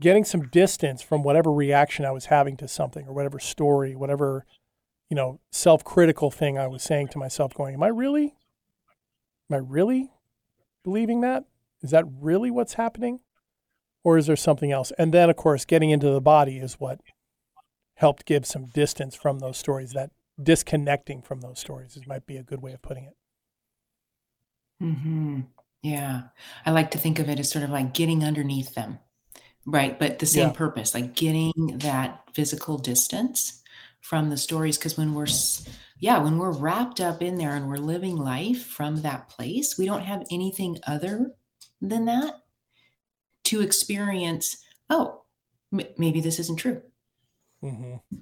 getting 0.00 0.24
some 0.24 0.48
distance 0.48 1.02
from 1.02 1.22
whatever 1.22 1.52
reaction 1.52 2.04
I 2.04 2.10
was 2.10 2.26
having 2.26 2.56
to 2.58 2.68
something 2.68 3.06
or 3.06 3.12
whatever 3.12 3.38
story, 3.38 3.94
whatever 3.94 4.46
you 5.10 5.16
know, 5.16 5.40
self-critical 5.50 6.30
thing 6.30 6.56
I 6.56 6.68
was 6.68 6.84
saying 6.84 7.08
to 7.08 7.18
myself 7.18 7.52
going, 7.52 7.74
am 7.74 7.82
I 7.82 7.88
really 7.88 8.34
am 9.50 9.54
I 9.54 9.56
really 9.56 10.12
believing 10.84 11.20
that? 11.22 11.44
Is 11.82 11.90
that 11.90 12.04
really 12.20 12.50
what's 12.50 12.74
happening? 12.74 13.20
Or 14.04 14.16
is 14.16 14.26
there 14.26 14.36
something 14.36 14.72
else? 14.72 14.92
And 14.96 15.12
then 15.12 15.28
of 15.28 15.36
course 15.36 15.64
getting 15.64 15.90
into 15.90 16.10
the 16.10 16.20
body 16.20 16.58
is 16.58 16.74
what 16.74 17.00
helped 17.96 18.24
give 18.24 18.46
some 18.46 18.66
distance 18.66 19.14
from 19.14 19.40
those 19.40 19.58
stories 19.58 19.92
that 19.92 20.10
disconnecting 20.42 21.22
from 21.22 21.40
those 21.40 21.58
stories. 21.58 21.94
This 21.94 22.06
might 22.06 22.24
be 22.24 22.36
a 22.36 22.42
good 22.42 22.62
way 22.62 22.72
of 22.72 22.80
putting 22.80 23.04
it. 23.04 23.16
hmm 24.80 25.40
Yeah. 25.82 26.22
I 26.64 26.70
like 26.70 26.92
to 26.92 26.98
think 26.98 27.18
of 27.18 27.28
it 27.28 27.40
as 27.40 27.50
sort 27.50 27.64
of 27.64 27.70
like 27.70 27.92
getting 27.92 28.24
underneath 28.24 28.74
them, 28.74 29.00
right? 29.66 29.98
But 29.98 30.18
the 30.18 30.26
same 30.26 30.50
Yeah. 30.50 30.52
purpose, 30.52 30.94
like 30.94 31.14
getting 31.14 31.52
that 31.78 32.24
physical 32.34 32.78
distance 32.78 33.62
from 34.00 34.30
the 34.30 34.36
stories. 34.36 34.78
Because 34.78 34.96
when 34.96 35.14
we're, 35.14 35.26
yeah, 35.98 36.18
when 36.18 36.38
we're 36.38 36.52
wrapped 36.52 37.00
up 37.00 37.22
in 37.22 37.36
there 37.36 37.54
and 37.54 37.68
we're 37.68 37.76
living 37.76 38.16
life 38.16 38.64
from 38.64 39.02
that 39.02 39.28
place, 39.28 39.76
we 39.78 39.86
don't 39.86 40.02
have 40.02 40.26
anything 40.30 40.78
other 40.86 41.32
than 41.80 42.06
that 42.06 42.34
to 43.44 43.60
experience. 43.60 44.56
Oh, 44.88 45.22
m- 45.72 45.86
maybe 45.98 46.20
this 46.20 46.38
isn't 46.38 46.56
true. 46.56 46.82
hmm 47.60 48.20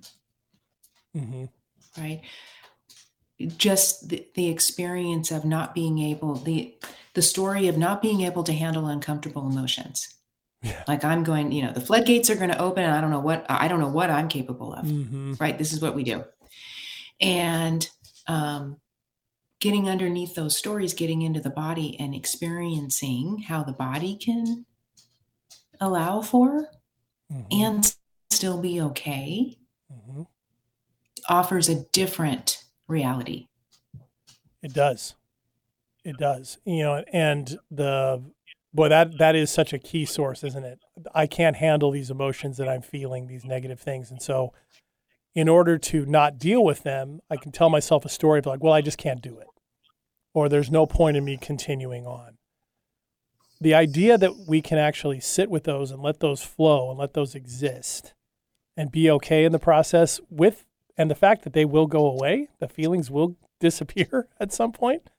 hmm 1.15 1.45
right 1.97 2.23
just 3.57 4.09
the, 4.09 4.27
the 4.35 4.49
experience 4.49 5.31
of 5.31 5.45
not 5.45 5.75
being 5.75 5.99
able 5.99 6.35
the 6.35 6.75
the 7.15 7.23
story 7.23 7.69
of 7.69 7.79
not 7.79 8.03
being 8.03 8.23
able 8.23 8.43
to 8.45 8.53
handle 8.53 8.87
uncomfortable 8.87 9.49
emotions 9.49 10.09
Yeah. 10.63 10.83
like 10.89 11.05
i'm 11.05 11.23
going 11.23 11.53
you 11.53 11.63
know 11.63 11.73
the 11.73 11.81
floodgates 11.81 12.29
are 12.31 12.35
going 12.35 12.51
to 12.51 12.61
open 12.61 12.83
and 12.83 12.93
i 12.93 13.01
don't 13.01 13.11
know 13.11 13.21
what 13.21 13.47
i 13.49 13.69
don't 13.69 13.79
know 13.79 13.89
what 13.89 14.11
i'm 14.11 14.29
capable 14.29 14.75
of 14.75 14.85
hmm 14.85 15.35
right 15.39 15.57
this 15.57 15.73
is 15.73 15.81
what 15.81 15.95
we 15.95 16.03
do 16.03 16.25
and 17.21 17.89
um 18.27 18.77
getting 19.61 19.89
underneath 19.89 20.35
those 20.35 20.57
stories 20.57 20.95
getting 20.95 21.23
into 21.23 21.41
the 21.41 21.51
body 21.51 21.97
and 22.01 22.15
experiencing 22.15 23.39
how 23.39 23.63
the 23.63 23.73
body 23.73 24.17
can 24.17 24.67
allow 25.81 26.21
for 26.23 26.69
hmm 27.31 27.41
and 27.53 27.95
still 28.31 28.61
be 28.61 28.81
okay 28.81 29.57
hmm 29.93 30.23
offers 31.29 31.69
a 31.69 31.85
different 31.93 32.65
reality 32.89 33.47
It 34.63 34.73
does. 34.73 35.15
It 36.05 36.17
does. 36.17 36.59
You 36.65 36.83
know, 36.83 37.05
and 37.13 37.59
the 37.71 38.23
boy 38.73 38.89
that 38.89 39.19
that 39.19 39.35
is 39.35 39.51
such 39.51 39.73
a 39.73 39.79
key 39.79 40.05
source, 40.05 40.45
isn't 40.45 40.65
it? 40.65 40.79
I 41.15 41.27
can't 41.27 41.57
handle 41.57 41.91
these 41.91 42.11
emotions 42.11 42.57
that 42.59 42.69
I'm 42.69 42.83
feeling, 42.83 43.27
these 43.27 43.45
negative 43.45 43.81
things. 43.81 44.11
And 44.11 44.23
so 44.23 44.53
in 45.35 45.49
order 45.49 45.79
to 45.79 46.05
not 46.07 46.39
deal 46.39 46.65
with 46.65 46.83
them, 46.83 47.21
I 47.31 47.37
can 47.37 47.53
tell 47.53 47.71
myself 47.71 48.05
a 48.05 48.09
story 48.09 48.41
of 48.41 48.47
like, 48.47 48.63
well, 48.63 48.73
I 48.73 48.81
just 48.81 48.99
can't 48.99 49.23
do 49.23 49.39
it. 49.39 49.47
Or 50.35 50.49
there's 50.49 50.71
no 50.71 50.87
point 50.87 51.17
in 51.17 51.25
me 51.25 51.39
continuing 51.41 52.07
on. 52.07 52.39
The 53.61 53.75
idea 53.75 54.19
that 54.19 54.47
we 54.49 54.61
can 54.63 54.79
actually 54.79 55.21
sit 55.21 55.51
with 55.51 55.65
those 55.65 55.91
and 55.91 56.03
let 56.03 56.21
those 56.21 56.43
flow 56.43 56.91
and 56.91 56.99
let 56.99 57.15
those 57.15 57.35
exist 57.35 58.15
and 58.77 58.93
be 58.93 59.11
okay 59.11 59.45
in 59.45 59.53
the 59.53 59.59
process 59.59 60.21
with 60.31 60.65
and 60.97 61.11
the 61.11 61.15
fact 61.15 61.45
that 61.45 61.53
they 61.53 61.65
will 61.65 61.87
go 61.87 62.07
away, 62.07 62.49
the 62.59 62.69
feelings 62.69 63.11
will 63.11 63.37
disappear 63.61 64.29
at 64.41 64.53
some 64.53 64.73
point. 64.73 65.11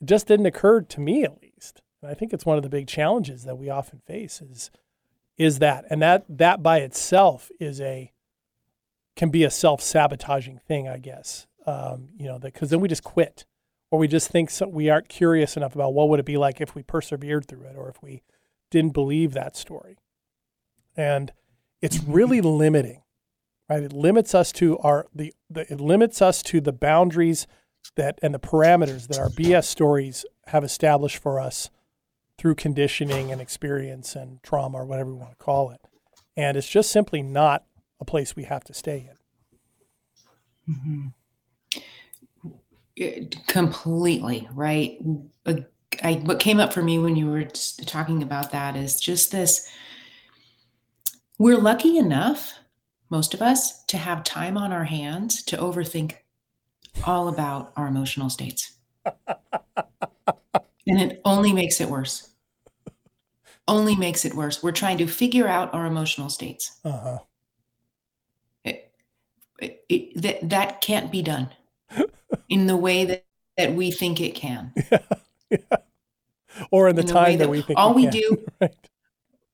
It 0.00 0.06
just 0.06 0.26
didn't 0.26 0.46
occur 0.46 0.82
to 0.82 1.00
me 1.00 1.24
at 1.24 1.42
least. 1.42 1.80
I 2.06 2.14
think 2.14 2.32
it's 2.32 2.46
one 2.46 2.56
of 2.56 2.62
the 2.62 2.68
big 2.68 2.86
challenges 2.86 3.44
that 3.44 3.58
we 3.58 3.70
often 3.70 4.00
face 4.00 4.40
is 4.40 4.70
is 5.36 5.58
that. 5.58 5.84
And 5.90 6.00
that 6.02 6.24
that 6.28 6.62
by 6.62 6.78
itself 6.78 7.50
is 7.60 7.80
a 7.80 8.12
can 9.16 9.30
be 9.30 9.44
a 9.44 9.50
self-sabotaging 9.50 10.60
thing, 10.66 10.88
I 10.88 10.98
guess. 10.98 11.46
Um, 11.66 12.08
you 12.16 12.26
know, 12.26 12.38
because 12.38 12.70
then 12.70 12.80
we 12.80 12.88
just 12.88 13.02
quit 13.02 13.44
or 13.90 13.98
we 13.98 14.08
just 14.08 14.30
think 14.30 14.50
so, 14.50 14.68
we 14.68 14.88
aren't 14.90 15.08
curious 15.08 15.56
enough 15.56 15.74
about 15.74 15.94
what 15.94 16.08
would 16.08 16.20
it 16.20 16.26
be 16.26 16.36
like 16.36 16.60
if 16.60 16.74
we 16.74 16.82
persevered 16.82 17.46
through 17.46 17.62
it 17.62 17.76
or 17.76 17.88
if 17.88 18.02
we 18.02 18.22
didn't 18.70 18.92
believe 18.92 19.32
that 19.32 19.56
story. 19.56 19.96
And 20.96 21.32
it's 21.80 22.02
really 22.04 22.40
limiting 22.40 23.02
right? 23.68 23.82
It 23.82 23.92
limits 23.92 24.34
us 24.34 24.52
to 24.52 24.78
our 24.78 25.06
the, 25.14 25.34
the 25.50 25.70
it 25.72 25.80
limits 25.80 26.22
us 26.22 26.42
to 26.44 26.60
the 26.60 26.72
boundaries 26.72 27.46
that 27.96 28.18
and 28.22 28.34
the 28.34 28.40
parameters 28.40 29.08
that 29.08 29.18
our 29.18 29.28
BS 29.28 29.64
stories 29.64 30.24
have 30.48 30.64
established 30.64 31.18
for 31.18 31.40
us 31.40 31.70
through 32.38 32.54
conditioning 32.54 33.32
and 33.32 33.40
experience 33.40 34.14
and 34.14 34.42
trauma 34.42 34.78
or 34.78 34.84
whatever 34.84 35.12
we 35.12 35.18
want 35.18 35.30
to 35.30 35.44
call 35.44 35.70
it. 35.70 35.80
And 36.36 36.56
it's 36.56 36.68
just 36.68 36.90
simply 36.90 37.22
not 37.22 37.64
a 38.00 38.04
place 38.04 38.36
we 38.36 38.44
have 38.44 38.64
to 38.64 38.74
stay 38.74 39.08
in. 40.68 40.74
Mm-hmm. 40.74 41.06
It- 42.96 43.46
completely 43.46 44.48
right 44.54 44.98
I, 46.02 46.14
what 46.24 46.40
came 46.40 46.60
up 46.60 46.72
for 46.72 46.82
me 46.82 46.98
when 46.98 47.14
you 47.14 47.26
were 47.30 47.44
talking 47.44 48.22
about 48.22 48.52
that 48.52 48.74
is 48.74 48.98
just 48.98 49.30
this 49.32 49.68
we're 51.38 51.58
lucky 51.58 51.98
enough 51.98 52.54
most 53.10 53.34
of 53.34 53.42
us 53.42 53.84
to 53.84 53.98
have 53.98 54.24
time 54.24 54.56
on 54.56 54.72
our 54.72 54.84
hands 54.84 55.42
to 55.44 55.56
overthink 55.58 56.16
all 57.04 57.28
about 57.28 57.72
our 57.76 57.86
emotional 57.86 58.30
states 58.30 58.72
and 60.86 61.00
it 61.00 61.20
only 61.24 61.52
makes 61.52 61.80
it 61.80 61.88
worse 61.88 62.30
only 63.68 63.96
makes 63.96 64.24
it 64.24 64.34
worse 64.34 64.62
we're 64.62 64.70
trying 64.72 64.98
to 64.98 65.06
figure 65.06 65.48
out 65.48 65.72
our 65.74 65.86
emotional 65.86 66.28
states 66.28 66.78
Uh-huh. 66.84 67.18
it, 68.64 68.92
it, 69.60 69.84
it, 69.88 70.22
that 70.22 70.48
that 70.50 70.80
can't 70.80 71.10
be 71.10 71.22
done 71.22 71.48
in 72.48 72.66
the 72.66 72.76
way 72.76 73.04
that, 73.04 73.24
that 73.56 73.74
we 73.74 73.90
think 73.90 74.20
it 74.20 74.34
can. 74.34 74.72
Yeah. 75.48 75.58
Or 76.72 76.88
in 76.88 76.96
the 76.96 77.02
In 77.02 77.06
the 77.06 77.12
time 77.12 77.32
that, 77.38 77.44
that 77.44 77.50
we 77.50 77.62
think 77.62 77.78
all 77.78 77.94
we 77.94 78.08
do- 78.08 78.44
right. 78.60 78.74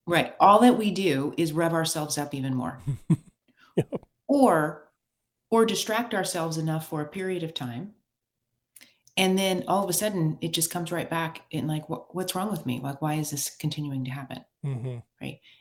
Right. 0.06 0.34
All 0.40 0.60
that 0.60 0.78
we 0.78 0.90
do 0.90 1.34
is 1.36 1.52
rev 1.52 1.74
ourselves 1.74 2.16
up 2.16 2.32
even 2.32 2.54
more. 2.54 2.78
Yep. 3.76 3.88
Or 4.26 4.88
or 5.50 5.66
distract 5.66 6.14
ourselves 6.14 6.56
enough 6.56 6.88
for 6.88 7.02
a 7.02 7.06
period 7.06 7.42
of 7.42 7.52
time. 7.52 7.92
And 9.16 9.38
then 9.38 9.64
all 9.68 9.84
of 9.84 9.90
a 9.90 9.92
sudden 9.92 10.38
it 10.40 10.52
just 10.52 10.70
comes 10.70 10.90
right 10.90 11.08
back 11.08 11.42
in 11.50 11.66
like 11.66 11.88
what, 11.88 12.14
what's 12.14 12.34
wrong 12.34 12.50
with 12.50 12.64
me? 12.64 12.80
Like 12.82 13.02
why 13.02 13.14
is 13.14 13.30
this 13.30 13.54
continuing 13.56 14.04
to 14.04 14.10
happen? 14.10 14.44
hmm 14.62 14.98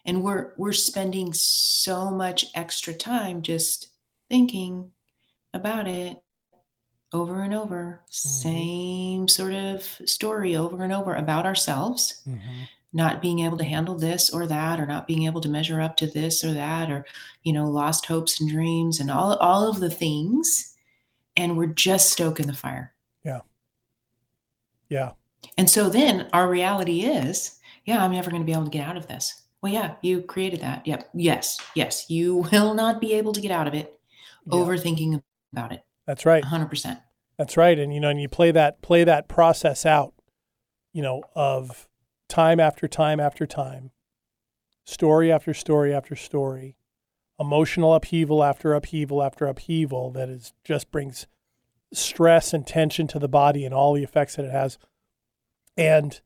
and 0.06 0.24
we're 0.24 0.54
we're 0.58 0.74
spending 0.74 1.34
so 1.34 2.10
much 2.12 2.46
extra 2.56 2.94
time 2.94 3.42
just 3.42 3.90
thinking 4.30 4.92
about 5.54 5.88
it 5.88 6.22
over 7.14 7.42
and 7.42 7.54
over. 7.54 8.02
Same 8.10 9.28
sort 9.28 9.54
of 9.54 9.84
story 10.06 10.56
over 10.56 10.84
and 10.84 10.94
over 10.94 11.16
about 11.16 11.46
ourselves. 11.46 12.22
Hmm 12.24 12.38
not 12.94 13.22
being 13.22 13.40
able 13.40 13.58
to 13.58 13.64
handle 13.64 13.96
this 13.96 14.30
or 14.30 14.46
that 14.48 14.80
or 14.80 14.86
not 14.86 15.08
being 15.08 15.24
able 15.24 15.42
to 15.42 15.50
measure 15.50 15.80
up 15.80 15.96
to 15.98 16.08
this 16.08 16.44
or 16.44 16.54
that 16.54 16.92
or 16.92 17.06
you 17.44 17.54
know 17.54 17.70
lost 17.70 18.06
hopes 18.06 18.40
and 18.40 18.50
dreams 18.50 19.00
and 19.00 19.10
all 19.10 19.36
all 19.38 19.70
of 19.70 19.80
the 19.80 19.90
things. 19.90 20.76
And 21.38 21.58
we're 21.58 21.68
just 21.68 22.12
stoking 22.12 22.48
the 22.48 22.54
fire 22.54 22.94
Yeah. 24.92 25.12
and 25.58 25.68
so 25.70 25.90
then 25.90 26.28
our 26.34 26.48
reality 26.50 27.02
is, 27.02 27.58
yeah, 27.86 28.04
I'm 28.04 28.12
never 28.12 28.30
going 28.30 28.42
to 28.44 28.46
be 28.46 28.52
able 28.54 28.66
to 28.66 28.70
get 28.70 28.88
out 28.88 28.98
of 28.98 29.08
this. 29.08 29.42
Well, 29.62 29.72
yeah, 29.74 29.96
you 30.02 30.22
created 30.22 30.62
that. 30.62 30.86
Yep. 30.86 31.10
Yes. 31.16 31.60
Yes. 31.76 32.10
You 32.10 32.38
will 32.52 32.74
not 32.76 33.02
be 33.02 33.14
able 33.14 33.34
to 33.34 33.42
get 33.42 33.52
out 33.52 33.68
of 33.68 33.74
it 33.74 34.00
Yeah. 34.46 34.54
overthinking 34.60 35.22
about 35.54 35.72
it. 35.72 35.84
That's 36.06 36.26
right. 36.26 36.44
100%. 36.44 37.02
That's 37.38 37.58
right. 37.58 37.80
And 37.80 37.92
you 37.94 38.00
know, 38.00 38.10
and 38.10 38.22
you 38.22 38.28
play 38.30 38.52
that 38.52 38.82
play 38.84 39.04
that 39.04 39.28
process 39.28 39.86
out, 39.86 40.14
you 40.94 41.02
know, 41.02 41.24
of 41.36 41.88
time 42.28 42.60
after 42.60 42.88
time 42.88 43.20
after 43.20 43.48
time, 43.48 43.92
story 44.84 45.32
after 45.32 45.54
story 45.54 45.94
after 45.94 46.16
story, 46.16 46.76
emotional 47.40 47.94
upheaval 47.96 48.44
after 48.44 48.74
upheaval 48.74 49.24
after 49.24 49.46
upheaval 49.46 50.12
that 50.12 50.30
is 50.30 50.54
just 50.64 50.92
brings 50.92 51.26
stress 51.94 52.54
and 52.54 52.66
tension 52.66 53.08
to 53.08 53.20
the 53.20 53.28
body 53.28 53.66
and 53.66 53.74
all 53.74 53.94
the 53.94 54.04
effects 54.04 54.36
that 54.36 54.46
it 54.46 54.52
has. 54.52 54.78
And 55.78 56.20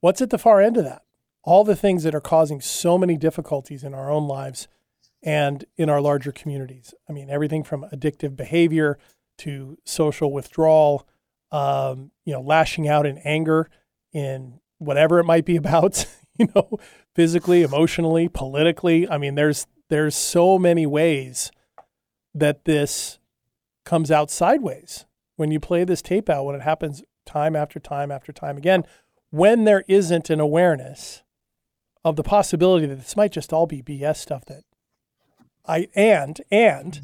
what's 0.00 0.22
at 0.22 0.30
the 0.30 0.38
far 0.38 0.60
end 0.60 0.76
of 0.76 0.84
that? 0.84 1.02
All 1.42 1.64
the 1.64 1.76
things 1.76 2.04
that 2.04 2.14
are 2.14 2.20
causing 2.20 2.60
so 2.60 2.96
many 2.96 3.16
difficulties 3.16 3.84
in 3.84 3.94
our 3.94 4.10
own 4.10 4.26
lives 4.26 4.66
and 5.22 5.64
in 5.76 5.88
our 5.88 6.00
larger 6.00 6.32
communities. 6.32 6.94
I 7.08 7.12
mean, 7.12 7.30
everything 7.30 7.64
from 7.64 7.86
addictive 7.92 8.36
behavior 8.36 8.98
to 9.38 9.78
social 9.84 10.32
withdrawal, 10.32 11.06
um, 11.50 12.10
you 12.24 12.32
know, 12.32 12.40
lashing 12.40 12.88
out 12.88 13.06
in 13.06 13.18
anger 13.18 13.70
in 14.12 14.60
whatever 14.78 15.18
it 15.18 15.24
might 15.24 15.44
be 15.44 15.56
about, 15.56 16.06
you 16.38 16.48
know, 16.54 16.78
physically, 17.14 17.62
emotionally, 17.62 18.28
politically. 18.28 19.08
I 19.08 19.18
mean, 19.18 19.34
there's 19.34 19.66
there's 19.88 20.14
so 20.14 20.58
many 20.58 20.86
ways 20.86 21.50
that 22.34 22.64
this 22.64 23.18
comes 23.84 24.10
out 24.10 24.30
sideways 24.30 25.04
when 25.36 25.50
you 25.50 25.60
play 25.60 25.84
this 25.84 26.02
tape 26.02 26.28
out 26.30 26.44
when 26.44 26.54
it 26.56 26.62
happens 26.62 27.02
time 27.26 27.54
after 27.56 27.78
time 27.80 28.10
after 28.10 28.32
time 28.32 28.56
again 28.56 28.84
when 29.30 29.64
there 29.64 29.84
isn't 29.88 30.30
an 30.30 30.40
awareness 30.40 31.22
of 32.04 32.16
the 32.16 32.22
possibility 32.22 32.86
that 32.86 32.96
this 32.96 33.16
might 33.16 33.32
just 33.32 33.52
all 33.52 33.66
be 33.66 33.82
BS 33.82 34.16
stuff 34.18 34.44
that 34.46 34.62
I 35.66 35.88
and 35.94 36.40
and 36.50 37.00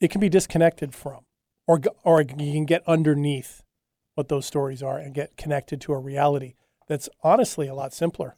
it 0.00 0.10
can 0.10 0.20
be 0.20 0.28
disconnected 0.28 0.94
from 0.94 1.20
or 1.66 1.80
or 2.04 2.20
you 2.22 2.26
can 2.52 2.64
get 2.66 2.82
underneath 2.86 3.62
what 4.14 4.28
those 4.28 4.46
stories 4.46 4.82
are 4.82 4.98
and 4.98 5.14
get 5.14 5.36
connected 5.36 5.80
to 5.82 5.92
a 5.92 5.98
reality 5.98 6.54
that's 6.88 7.08
honestly 7.22 7.66
a 7.68 7.74
lot 7.74 7.92
simpler. 7.94 8.36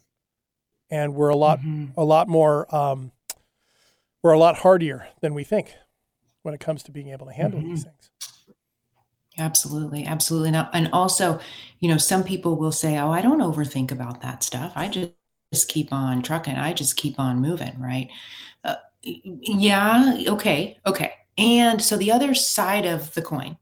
And 0.89 1.15
we're 1.15 1.29
a 1.29 1.35
lot 1.35 1.59
Mhm. 1.61 1.93
a 1.97 2.03
lot 2.03 2.27
more 2.27 2.73
um, 2.73 3.11
we're 4.23 4.31
a 4.33 4.39
lot 4.39 4.57
hardier 4.57 5.07
than 5.21 5.33
we 5.33 5.43
think 5.43 5.73
when 6.45 6.53
it 6.55 6.61
comes 6.61 6.83
to 6.83 6.91
being 6.93 7.09
able 7.09 7.27
to 7.27 7.33
handle 7.33 7.61
Mm-hmm. 7.61 7.63
these 7.63 7.83
things. 7.83 8.11
Absolutely, 9.37 10.05
absolutely. 10.05 10.51
Now, 10.51 10.69
and 10.71 10.89
also, 10.93 11.39
you 11.79 11.89
know, 11.89 11.97
some 11.97 12.23
people 12.23 12.55
will 12.55 12.71
say, 12.71 12.97
"Oh, 12.97 13.11
I 13.11 13.21
don't 13.21 13.41
overthink 13.41 13.91
about 13.91 14.21
that 14.21 14.43
stuff. 14.43 14.71
I 14.75 14.87
just 14.87 15.11
just 15.53 15.67
keep 15.67 15.91
on 15.93 16.21
trucking. 16.21 16.55
I 16.55 16.71
just 16.73 16.95
keep 16.95 17.19
on 17.19 17.41
moving." 17.41 17.77
Right? 17.79 18.09
Uh, 18.63 18.75
yeah. 19.03 20.19
Okay. 20.27 20.77
Okay. 20.85 21.13
And 21.37 21.81
so 21.81 21.97
the 21.97 22.11
other 22.13 22.33
side 22.33 22.85
of 22.85 23.13
the 23.13 23.21
coin 23.21 23.57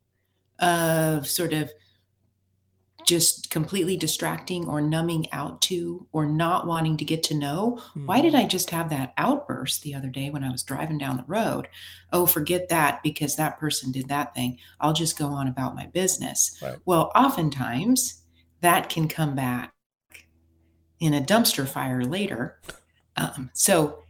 of 0.60 1.28
sort 1.28 1.54
of 1.54 1.72
just 3.14 3.52
completely 3.52 3.96
distracting 3.96 4.68
or 4.68 4.82
numbing 4.82 5.32
out 5.32 5.62
to 5.62 6.04
or 6.14 6.26
not 6.26 6.66
wanting 6.66 6.98
to 6.98 7.06
get 7.06 7.22
to 7.22 7.36
know 7.36 7.80
why 8.06 8.22
did 8.22 8.34
i 8.34 8.44
just 8.44 8.72
have 8.72 8.90
that 8.90 9.14
outburst 9.20 9.84
the 9.84 9.94
other 9.94 10.10
day 10.10 10.32
when 10.32 10.44
i 10.44 10.50
was 10.50 10.64
driving 10.64 10.98
down 10.98 11.16
the 11.16 11.24
road? 11.28 11.68
Oh 12.12 12.26
forget 12.26 12.70
that 12.70 13.04
because 13.04 13.36
that 13.36 13.60
person 13.60 13.92
did 13.92 14.08
that 14.08 14.34
thing. 14.34 14.58
I'll 14.80 14.94
just 14.94 15.16
go 15.16 15.28
on 15.28 15.48
about 15.48 15.76
my 15.76 15.86
business. 15.86 16.58
Right. 16.60 16.80
well 16.86 17.12
oftentimes 17.16 18.24
that 18.62 18.90
can 18.90 19.08
come 19.08 19.36
back 19.36 19.72
in 21.00 21.14
a 21.14 21.22
dumpster 21.22 21.68
fire 21.68 22.04
later. 22.04 22.60
Um, 23.16 23.52
so 23.54 24.06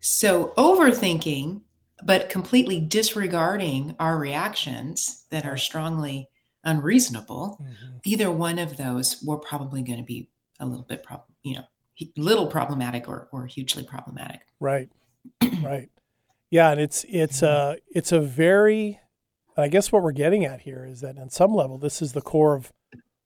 so 0.00 0.54
overthinking 0.56 1.60
but 2.02 2.30
completely 2.30 2.80
disregarding 2.80 3.94
our 3.98 4.16
reactions 4.16 5.26
that 5.28 5.44
are 5.44 5.58
strongly 5.58 6.29
unreasonable 6.64 7.58
Mhm. 7.62 8.00
either 8.04 8.30
one 8.30 8.58
of 8.58 8.76
those 8.76 9.22
we're 9.24 9.38
probably 9.38 9.82
going 9.82 9.98
to 9.98 10.04
be 10.04 10.28
a 10.58 10.66
little 10.66 10.84
bit 10.84 11.02
prob 11.02 11.22
you 11.42 11.54
know 11.56 11.64
little 12.16 12.46
problematic 12.46 13.08
or, 13.08 13.28
or 13.32 13.46
hugely 13.46 13.82
problematic 13.82 14.40
Right. 14.58 14.88
right. 15.62 15.90
Yeah, 16.50 16.70
and 16.72 16.80
it's 16.80 17.04
it's 17.08 17.42
a 17.42 17.76
it's 17.94 18.10
a 18.12 18.20
very 18.20 19.00
I 19.56 19.68
guess 19.68 19.92
what 19.92 20.02
we're 20.02 20.12
getting 20.12 20.44
at 20.44 20.62
here 20.62 20.84
is 20.84 21.00
that 21.02 21.18
on 21.18 21.28
some 21.30 21.54
level 21.54 21.76
this 21.78 22.00
is 22.02 22.12
the 22.12 22.22
core 22.22 22.54
of 22.54 22.72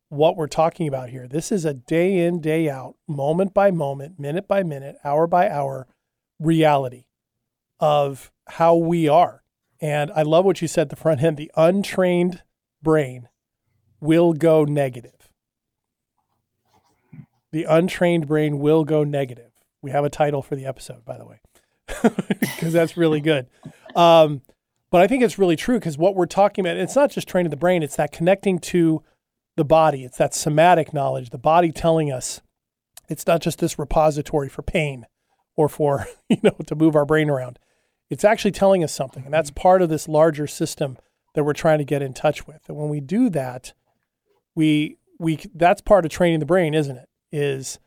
what 0.08 0.36
we're 0.36 0.46
talking 0.48 0.86
about 0.86 1.08
here. 1.10 1.26
This 1.26 1.50
is 1.50 1.64
a 1.64 1.74
day 1.74 2.18
in, 2.26 2.40
day 2.40 2.68
out, 2.68 2.94
moment 3.08 3.52
by 3.54 3.70
moment, 3.70 4.18
minute 4.20 4.46
by 4.46 4.62
minute, 4.62 4.96
hour 5.04 5.26
by 5.26 5.48
hour 5.48 5.86
reality 6.38 7.04
of 7.80 8.30
how 8.48 8.76
we 8.76 9.08
are. 9.08 9.42
And 9.80 10.10
I 10.12 10.22
love 10.22 10.44
what 10.44 10.60
you 10.62 10.68
said 10.68 10.82
at 10.82 10.90
the 10.90 10.96
front 10.96 11.22
end. 11.22 11.36
The 11.36 11.50
untrained 11.56 12.42
brain 12.84 13.28
will 14.00 14.32
go 14.32 14.64
negative. 14.64 15.28
The 17.50 17.64
untrained 17.64 18.28
brain 18.28 18.60
will 18.60 18.84
go 18.84 19.02
negative. 19.02 19.50
We 19.82 19.90
have 19.90 20.04
a 20.04 20.10
title 20.10 20.42
for 20.42 20.54
the 20.54 20.66
episode, 20.66 21.04
by 21.04 21.18
the 21.18 21.26
way, 21.26 21.40
because 22.40 22.72
that's 22.72 22.96
really 22.96 23.20
good. 23.20 23.48
Um, 23.96 24.42
but 24.90 25.02
I 25.02 25.08
think 25.08 25.24
it's 25.24 25.38
really 25.38 25.56
true 25.56 25.78
because 25.78 25.98
what 25.98 26.14
we're 26.14 26.26
talking 26.26 26.64
about, 26.64 26.76
it's 26.76 26.94
not 26.94 27.10
just 27.10 27.26
training 27.26 27.50
the 27.50 27.56
brain, 27.56 27.82
it's 27.82 27.96
that 27.96 28.12
connecting 28.12 28.60
to 28.60 29.02
the 29.56 29.64
body. 29.64 30.04
It's 30.04 30.18
that 30.18 30.34
somatic 30.34 30.92
knowledge, 30.92 31.30
the 31.30 31.38
body 31.38 31.72
telling 31.72 32.12
us 32.12 32.40
it's 33.08 33.26
not 33.26 33.40
just 33.40 33.58
this 33.58 33.78
repository 33.78 34.48
for 34.48 34.62
pain 34.62 35.06
or 35.56 35.68
for, 35.68 36.06
you 36.28 36.38
know, 36.42 36.56
to 36.66 36.74
move 36.74 36.96
our 36.96 37.04
brain 37.04 37.30
around. 37.30 37.58
It's 38.10 38.24
actually 38.24 38.52
telling 38.52 38.84
us 38.84 38.92
something. 38.92 39.24
And 39.24 39.34
that's 39.34 39.50
part 39.50 39.82
of 39.82 39.88
this 39.88 40.08
larger 40.08 40.46
system 40.46 40.96
that 41.34 41.44
we're 41.44 41.52
trying 41.52 41.78
to 41.78 41.84
get 41.84 42.02
in 42.02 42.14
touch 42.14 42.46
with. 42.46 42.62
And 42.68 42.76
when 42.76 42.88
we 42.88 43.00
do 43.00 43.28
that, 43.30 43.72
we 44.54 44.98
we 45.18 45.38
that's 45.54 45.80
part 45.80 46.04
of 46.04 46.10
training 46.10 46.40
the 46.40 46.46
brain, 46.46 46.74
isn't 46.74 46.96
it? 46.96 47.08
Is 47.30 47.78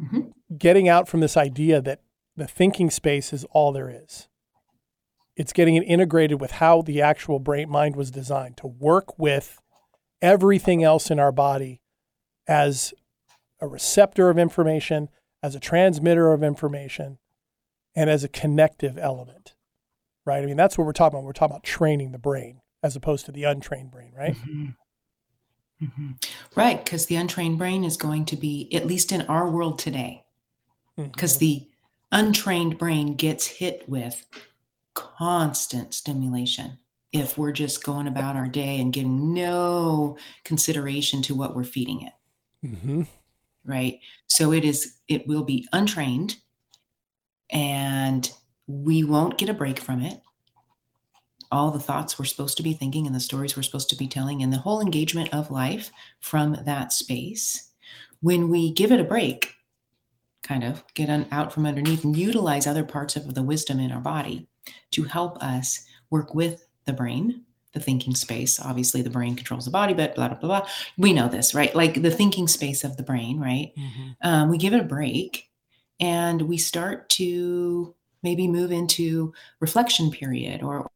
Mhm. 0.00 0.32
getting 0.58 0.88
out 0.88 1.08
from 1.08 1.20
this 1.20 1.36
idea 1.36 1.80
that 1.80 2.00
the 2.36 2.46
thinking 2.46 2.90
space 2.90 3.32
is 3.32 3.44
all 3.50 3.72
there 3.72 3.88
is. 3.88 4.28
It's 5.36 5.54
getting 5.54 5.74
it 5.76 5.84
integrated 5.84 6.40
with 6.40 6.52
how 6.52 6.82
the 6.82 7.00
actual 7.00 7.38
brain 7.38 7.70
mind 7.70 7.96
was 7.96 8.10
designed 8.10 8.56
to 8.58 8.66
work 8.66 9.18
with 9.18 9.58
everything 10.20 10.82
else 10.82 11.10
in 11.10 11.18
our 11.18 11.32
body 11.32 11.80
as 12.46 12.92
a 13.60 13.66
receptor 13.66 14.28
of 14.28 14.38
information, 14.38 15.08
as 15.42 15.54
a 15.54 15.60
transmitter 15.60 16.32
of 16.32 16.42
information, 16.42 17.18
and 17.94 18.10
as 18.10 18.22
a 18.22 18.28
connective 18.28 18.98
element. 18.98 19.54
Right? 20.26 20.42
I 20.42 20.46
mean, 20.46 20.56
that's 20.56 20.76
what 20.76 20.86
we're 20.86 20.92
talking 20.92 21.18
about. 21.18 21.24
We're 21.26 21.32
talking 21.32 21.54
about 21.54 21.64
training 21.64 22.12
the 22.12 22.18
brain 22.18 22.60
as 22.82 22.96
opposed 22.96 23.26
to 23.26 23.32
the 23.32 23.44
untrained 23.44 23.90
brain, 23.90 24.12
right? 24.16 24.34
Mhm. 24.34 24.76
Mhm. 25.82 26.24
Right, 26.54 26.82
because 26.84 27.06
the 27.06 27.16
untrained 27.16 27.58
brain 27.58 27.84
is 27.84 27.96
going 27.96 28.24
to 28.26 28.36
be, 28.36 28.72
at 28.74 28.86
least 28.86 29.12
in 29.12 29.22
our 29.22 29.50
world 29.50 29.78
today, 29.78 30.24
because 30.96 31.36
the 31.38 31.68
untrained 32.12 32.78
brain 32.78 33.14
gets 33.14 33.46
hit 33.46 33.86
with 33.88 34.26
constant 34.94 35.92
stimulation 35.92 36.78
if 37.12 37.36
we're 37.36 37.52
just 37.52 37.84
going 37.84 38.06
about 38.06 38.36
our 38.36 38.48
day 38.48 38.80
and 38.80 38.92
giving 38.92 39.34
no 39.34 40.16
consideration 40.44 41.20
to 41.22 41.34
what 41.34 41.54
we're 41.54 41.64
feeding 41.64 42.02
it 42.02 42.12
Mm-hmm. 42.64 43.02
right 43.64 44.00
so 44.26 44.52
it 44.52 44.64
is 44.64 44.96
it 45.08 45.26
will 45.26 45.44
be 45.44 45.68
untrained 45.72 46.36
and 47.50 48.30
we 48.66 49.04
won't 49.04 49.38
get 49.38 49.48
a 49.50 49.54
break 49.54 49.78
from 49.78 50.00
it 50.02 50.20
all 51.50 51.70
the 51.70 51.80
thoughts 51.80 52.18
we're 52.18 52.24
supposed 52.24 52.56
to 52.56 52.62
be 52.62 52.72
thinking 52.72 53.06
and 53.06 53.14
the 53.14 53.20
stories 53.20 53.56
we're 53.56 53.62
supposed 53.62 53.90
to 53.90 53.96
be 53.96 54.08
telling 54.08 54.42
and 54.42 54.52
the 54.52 54.58
whole 54.58 54.80
engagement 54.80 55.32
of 55.32 55.50
life 55.50 55.90
from 56.20 56.56
that 56.64 56.92
space 56.92 57.70
when 58.20 58.48
we 58.48 58.72
give 58.72 58.92
it 58.92 59.00
a 59.00 59.04
break 59.04 59.52
kind 60.42 60.64
of 60.64 60.82
get 60.94 61.10
on, 61.10 61.26
out 61.32 61.52
from 61.52 61.66
underneath 61.66 62.04
and 62.04 62.16
utilize 62.16 62.66
other 62.66 62.84
parts 62.84 63.16
of 63.16 63.34
the 63.34 63.42
wisdom 63.42 63.80
in 63.80 63.90
our 63.92 64.00
body 64.00 64.46
to 64.90 65.04
help 65.04 65.42
us 65.42 65.84
work 66.10 66.34
with 66.34 66.66
the 66.84 66.92
brain 66.92 67.42
the 67.72 67.80
thinking 67.80 68.14
space 68.14 68.58
obviously 68.60 69.02
the 69.02 69.10
brain 69.10 69.34
controls 69.36 69.64
the 69.64 69.70
body 69.70 69.92
but 69.92 70.14
blah 70.14 70.28
blah 70.28 70.38
blah, 70.38 70.60
blah. 70.60 70.68
we 70.96 71.12
know 71.12 71.28
this 71.28 71.54
right 71.54 71.74
like 71.74 72.00
the 72.00 72.10
thinking 72.10 72.48
space 72.48 72.84
of 72.84 72.96
the 72.96 73.02
brain 73.02 73.38
right 73.40 73.72
Mm-hmm. 73.76 74.10
um, 74.22 74.48
we 74.48 74.56
give 74.56 74.72
it 74.72 74.80
a 74.80 74.84
break 74.84 75.50
and 76.00 76.42
we 76.42 76.58
start 76.58 77.08
to 77.10 77.94
maybe 78.22 78.48
move 78.48 78.72
into 78.72 79.32
reflection 79.60 80.10
period 80.10 80.62
or 80.62 80.90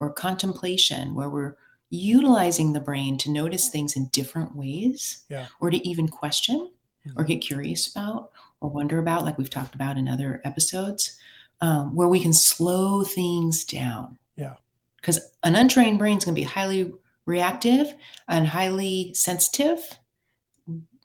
or 0.00 0.10
contemplation 0.12 1.14
where 1.14 1.28
we're 1.30 1.56
utilizing 1.90 2.72
the 2.72 2.80
brain 2.80 3.18
to 3.18 3.30
notice 3.30 3.68
things 3.68 3.96
in 3.96 4.06
different 4.08 4.56
ways 4.56 5.24
Yeah. 5.28 5.46
or 5.60 5.70
to 5.70 5.86
even 5.88 6.08
question 6.08 6.70
or 7.16 7.24
Mhm. 7.24 7.28
get 7.28 7.40
curious 7.40 7.86
about 7.90 8.30
or 8.60 8.70
wonder 8.70 8.98
about 8.98 9.24
like 9.24 9.38
we've 9.38 9.50
talked 9.50 9.74
about 9.74 9.96
in 9.98 10.08
other 10.08 10.40
episodes 10.44 11.16
um, 11.62 11.94
where 11.94 12.08
we 12.08 12.20
can 12.20 12.32
slow 12.32 13.02
things 13.04 13.64
down 13.64 14.18
Yeah. 14.36 14.54
because 14.96 15.20
an 15.42 15.56
untrained 15.56 15.98
brain 15.98 16.16
is 16.18 16.24
going 16.24 16.34
to 16.34 16.40
be 16.40 16.44
highly 16.44 16.92
reactive 17.26 17.94
and 18.28 18.46
highly 18.46 19.12
sensitive 19.14 19.98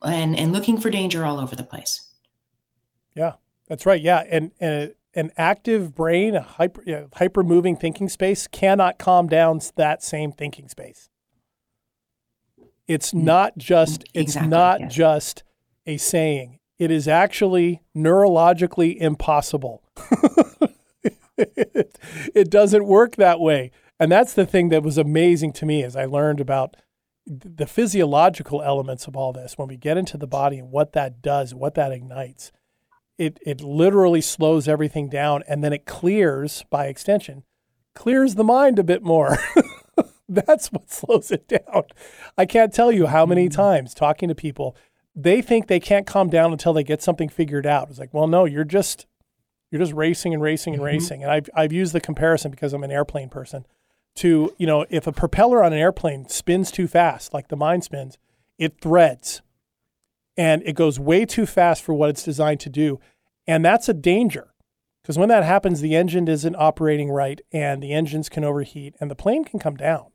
and 0.02 0.38
and 0.38 0.54
looking 0.54 0.80
for 0.80 0.90
danger 0.90 1.26
all 1.26 1.40
over 1.40 1.56
the 1.56 1.64
place 1.64 2.02
Yeah, 3.16 3.34
That's 3.68 3.86
right. 3.86 4.02
Yeah, 4.02 4.24
and, 4.30 4.52
and 4.60 4.94
an 5.16 5.32
active 5.38 5.96
brain, 5.96 6.36
a 6.36 6.42
hyper 6.42 6.84
you 6.86 6.92
know, 6.94 7.08
hyper 7.14 7.44
moving 7.44 7.76
thinking 7.76 8.10
space, 8.10 8.48
cannot 8.48 9.00
calm 9.00 9.28
down 9.28 9.62
that 9.76 10.04
same 10.04 10.32
thinking 10.32 10.68
space. 10.68 11.10
It's 12.88 13.12
mm. 13.12 13.24
not 13.24 13.58
just 13.58 14.02
mm, 14.02 14.06
it's 14.14 14.36
Exactly, 14.36 14.50
not 14.50 14.80
yes. 14.82 14.94
just 14.94 15.44
a 15.86 15.98
saying. 15.98 16.60
It 16.78 16.92
is 16.92 17.08
actually 17.08 17.82
neurologically 17.96 18.98
impossible. 18.98 19.82
it, 21.38 21.98
it 22.36 22.50
doesn't 22.50 22.86
work 22.86 23.16
that 23.16 23.40
way. 23.40 23.72
And 23.98 24.12
that's 24.12 24.34
the 24.34 24.46
thing 24.46 24.70
that 24.70 24.84
was 24.84 24.98
amazing 24.98 25.54
to 25.54 25.66
me 25.66 25.82
as 25.82 25.96
I 25.96 26.06
learned 26.06 26.42
about 26.42 26.76
the 27.26 27.66
physiological 27.66 28.62
elements 28.62 29.08
of 29.08 29.16
all 29.16 29.32
this 29.32 29.58
when 29.58 29.70
we 29.70 29.78
get 29.78 29.98
into 29.98 30.18
the 30.18 30.28
body 30.28 30.60
and 30.60 30.70
what 30.70 30.92
that 30.94 31.22
does, 31.22 31.56
what 31.56 31.76
that 31.76 31.92
ignites 31.92 32.52
it 33.18 33.40
it 33.46 33.62
literally 33.62 34.22
slows 34.22 34.68
everything 34.68 35.10
down 35.10 35.44
and 35.48 35.64
then 35.64 35.74
it 35.74 35.86
clears 35.86 36.66
by 36.70 36.88
extension 36.88 37.44
clears 37.94 38.36
the 38.36 38.44
mind 38.44 38.78
a 38.78 38.84
bit 38.84 39.02
more. 39.02 39.38
That's 40.30 40.68
what 40.72 40.92
slows 40.92 41.32
it 41.32 41.48
down. 41.48 41.84
I 42.38 42.46
can't 42.46 42.74
tell 42.74 42.92
you 42.92 43.06
how 43.06 43.26
many 43.26 43.48
mm. 43.48 43.54
times 43.54 43.94
talking 43.94 44.30
to 44.30 44.36
people 44.36 44.76
they 45.18 45.42
think 45.42 45.68
they 45.68 45.80
can't 45.80 46.06
calm 46.06 46.30
down 46.30 46.52
until 46.52 46.74
they 46.74 46.84
get 46.84 47.02
something 47.02 47.30
figured 47.30 47.66
out. 47.66 47.90
It's 47.90 48.00
like 48.00 48.14
well 48.14 48.28
no 48.28 48.46
you're 48.46 48.64
just 48.64 49.06
you're 49.72 49.82
just 49.82 49.94
racing 49.94 50.34
and 50.34 50.44
racing 50.44 50.74
and 50.74 50.82
mm-hmm. 50.82 50.94
racing. 50.94 51.24
And 51.24 51.32
I've, 51.32 51.50
I've 51.56 51.74
used 51.74 51.94
the 51.94 52.02
comparison 52.02 52.52
because 52.52 52.74
i'm 52.74 52.84
an 52.84 52.92
airplane 52.92 53.30
person 53.30 53.66
to 54.16 54.54
you 54.58 54.66
know 54.66 54.86
if 54.90 55.08
a 55.08 55.12
propeller 55.12 55.64
on 55.64 55.74
an 55.74 55.80
airplane 55.80 56.28
spins 56.28 56.72
too 56.72 56.88
fast 56.88 57.34
like 57.34 57.50
the 57.50 57.56
mind 57.56 57.84
spins 57.84 58.18
it 58.58 58.80
threads 58.80 59.42
and 60.38 60.62
it 60.66 60.74
goes 60.74 61.00
way 61.00 61.26
too 61.26 61.46
fast 61.46 61.84
for 61.84 61.94
what 61.94 62.10
it's 62.10 62.24
designed 62.24 62.60
to 62.62 62.70
do. 62.70 63.00
And 63.48 63.64
that's 63.64 63.90
a 63.90 63.94
danger 63.94 64.54
because 65.02 65.18
when 65.18 65.30
that 65.30 65.44
happens, 65.44 65.82
the 65.82 65.96
engine 65.96 66.28
isn't 66.28 66.56
operating 66.56 67.12
right 67.12 67.40
and 67.52 67.82
the 67.82 67.94
engines 67.94 68.28
can 68.28 68.44
overheat 68.44 68.96
and 69.00 69.12
the 69.12 69.16
plane 69.16 69.44
can 69.44 69.60
come 69.60 69.76
down. 69.76 70.08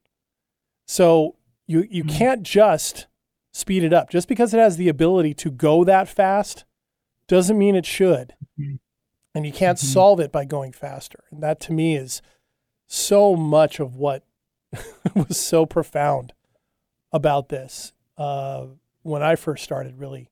So 0.87 1.37
you, 1.67 1.87
you 1.89 2.03
hmm. 2.03 2.09
can't 2.09 2.43
just 2.43 3.07
speed 3.53 3.85
it 3.85 3.93
up. 3.93 4.11
Just 4.11 4.27
because 4.27 4.53
it 4.53 4.59
has 4.59 4.77
the 4.77 4.89
ability 4.89 5.35
to 5.35 5.51
go 5.51 5.85
that 5.85 6.09
fast 6.09 6.65
doesn't 7.29 7.57
mean 7.59 7.77
it 7.77 7.87
should. 7.87 8.35
Hmm. 8.57 8.77
And 9.33 9.47
you 9.47 9.53
can't 9.53 9.79
hmm. 9.79 9.87
solve 9.87 10.19
it 10.19 10.33
by 10.33 10.45
going 10.45 10.73
faster. 10.73 11.23
And 11.31 11.41
that 11.43 11.61
to 11.61 11.73
me 11.73 11.95
is 11.95 12.21
so 12.89 13.37
much 13.37 13.79
of 13.79 13.95
what 13.95 14.25
was 15.15 15.39
so 15.39 15.67
profound 15.67 16.33
about 17.13 17.49
this 17.49 17.93
uh, 18.19 18.67
when 19.03 19.23
I 19.23 19.37
first 19.37 19.65
started 19.65 19.99
really 19.99 20.29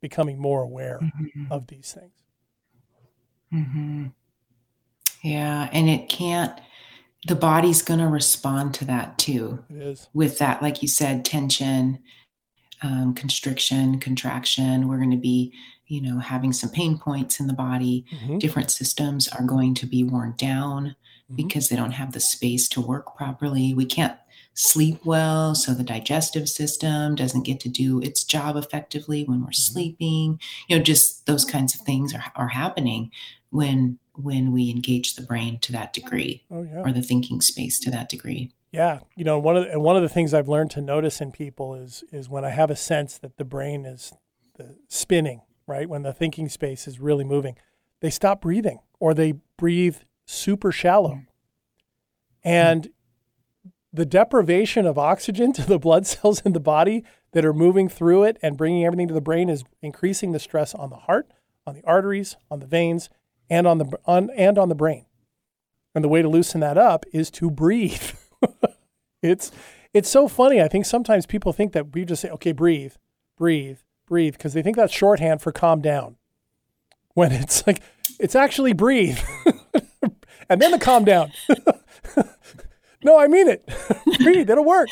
becoming 0.00 0.38
more 0.38 0.62
aware 0.62 0.98
Mhm. 1.00 1.50
of 1.50 1.66
these 1.66 1.92
things. 1.92 2.12
Mhm. 3.52 4.12
Yeah, 5.22 5.68
and 5.72 5.88
it 5.88 6.08
can't. 6.08 6.58
The 7.26 7.34
body's 7.34 7.82
going 7.82 8.00
to 8.00 8.06
respond 8.06 8.74
to 8.74 8.84
that 8.86 9.18
too. 9.18 9.64
It 9.70 9.76
is. 9.82 10.08
with 10.14 10.38
that, 10.38 10.62
like 10.62 10.82
you 10.82 10.88
said, 10.88 11.24
tension, 11.24 11.98
um, 12.82 13.12
constriction, 13.14 13.98
contraction. 13.98 14.86
We're 14.86 14.98
going 14.98 15.10
to 15.10 15.16
be, 15.16 15.52
you 15.88 16.00
know, 16.00 16.20
having 16.20 16.52
some 16.52 16.70
pain 16.70 16.96
points 16.96 17.40
in 17.40 17.48
the 17.48 17.52
body. 17.54 18.04
Mhm. 18.12 18.38
Different 18.38 18.70
systems 18.70 19.26
are 19.28 19.42
going 19.44 19.74
to 19.74 19.86
be 19.86 20.04
worn 20.04 20.34
down 20.36 20.94
Mhm. 21.30 21.36
because 21.36 21.68
they 21.68 21.76
don't 21.76 21.92
have 21.92 22.12
the 22.12 22.20
space 22.20 22.68
to 22.68 22.80
work 22.80 23.16
properly. 23.16 23.74
We 23.74 23.84
can't 23.84 24.16
sleep 24.58 24.98
well, 25.04 25.54
so 25.54 25.72
the 25.72 25.84
digestive 25.84 26.48
system 26.48 27.14
doesn't 27.14 27.44
get 27.44 27.60
to 27.60 27.68
do 27.68 28.02
its 28.02 28.24
job 28.24 28.56
effectively 28.56 29.22
when 29.22 29.40
we're 29.40 29.46
mm-hmm. 29.46 29.52
sleeping. 29.52 30.40
You 30.68 30.76
know, 30.76 30.82
just 30.82 31.26
those 31.26 31.44
kinds 31.44 31.76
of 31.76 31.82
things 31.82 32.12
are, 32.12 32.24
are 32.34 32.48
happening 32.48 33.12
when 33.50 33.98
when 34.14 34.50
we 34.50 34.68
engage 34.68 35.14
the 35.14 35.22
brain 35.22 35.60
to 35.60 35.70
that 35.70 35.92
degree 35.92 36.42
Oh 36.50 36.62
yeah. 36.62 36.80
or 36.80 36.90
the 36.90 37.02
thinking 37.02 37.40
space 37.40 37.78
to 37.78 37.90
that 37.92 38.08
degree. 38.08 38.50
Yeah, 38.72 38.98
you 39.14 39.22
know, 39.22 39.38
one 39.38 39.56
of 39.56 39.64
the, 39.64 39.70
and 39.70 39.82
one 39.82 39.94
of 39.94 40.02
the 40.02 40.08
things 40.08 40.34
I've 40.34 40.48
learned 40.48 40.72
to 40.72 40.80
notice 40.80 41.20
in 41.20 41.30
people 41.30 41.76
is 41.76 42.02
is 42.10 42.28
when 42.28 42.44
I 42.44 42.50
have 42.50 42.70
a 42.70 42.76
sense 42.76 43.16
that 43.18 43.36
the 43.36 43.44
brain 43.44 43.86
is 43.86 44.12
the 44.56 44.74
spinning, 44.88 45.42
right? 45.68 45.88
When 45.88 46.02
the 46.02 46.12
thinking 46.12 46.48
space 46.48 46.88
is 46.88 46.98
really 46.98 47.24
moving, 47.24 47.56
they 48.00 48.10
stop 48.10 48.40
breathing 48.40 48.80
or 48.98 49.14
they 49.14 49.34
breathe 49.56 49.98
super 50.26 50.72
shallow. 50.72 51.14
Mm. 51.14 51.26
And 52.44 52.88
the 53.98 54.06
deprivation 54.06 54.86
of 54.86 54.96
oxygen 54.96 55.52
to 55.54 55.66
the 55.66 55.78
blood 55.78 56.06
cells 56.06 56.40
in 56.42 56.52
the 56.52 56.60
body 56.60 57.04
that 57.32 57.44
are 57.44 57.52
moving 57.52 57.88
through 57.88 58.22
it 58.22 58.38
and 58.40 58.56
bringing 58.56 58.86
everything 58.86 59.08
to 59.08 59.14
the 59.14 59.20
brain 59.20 59.50
is 59.50 59.64
increasing 59.82 60.32
the 60.32 60.38
stress 60.38 60.74
on 60.74 60.88
the 60.88 60.96
heart, 60.96 61.30
on 61.66 61.74
the 61.74 61.84
arteries, 61.84 62.36
on 62.50 62.60
the 62.60 62.66
veins, 62.66 63.10
and 63.50 63.66
on 63.66 63.78
the 63.78 63.98
on 64.06 64.30
and 64.30 64.56
on 64.56 64.68
the 64.68 64.74
brain. 64.74 65.04
And 65.94 66.04
the 66.04 66.08
way 66.08 66.22
to 66.22 66.28
loosen 66.28 66.60
that 66.60 66.78
up 66.78 67.04
is 67.12 67.30
to 67.32 67.50
breathe. 67.50 68.10
it's 69.22 69.50
it's 69.92 70.08
so 70.08 70.28
funny. 70.28 70.62
I 70.62 70.68
think 70.68 70.86
sometimes 70.86 71.26
people 71.26 71.52
think 71.52 71.72
that 71.72 71.92
we 71.92 72.04
just 72.04 72.22
say, 72.22 72.30
okay, 72.30 72.52
breathe, 72.52 72.94
breathe, 73.36 73.78
breathe, 74.06 74.34
because 74.34 74.52
they 74.52 74.62
think 74.62 74.76
that's 74.76 74.92
shorthand 74.92 75.42
for 75.42 75.50
calm 75.50 75.80
down. 75.80 76.16
When 77.14 77.32
it's 77.32 77.66
like 77.66 77.82
it's 78.20 78.36
actually 78.36 78.74
breathe. 78.74 79.18
and 80.48 80.62
then 80.62 80.70
the 80.70 80.78
calm 80.78 81.04
down. 81.04 81.32
No, 83.02 83.18
I 83.18 83.26
mean 83.28 83.48
it. 83.48 83.68
breathe, 84.22 84.50
it'll 84.50 84.64
work. 84.64 84.88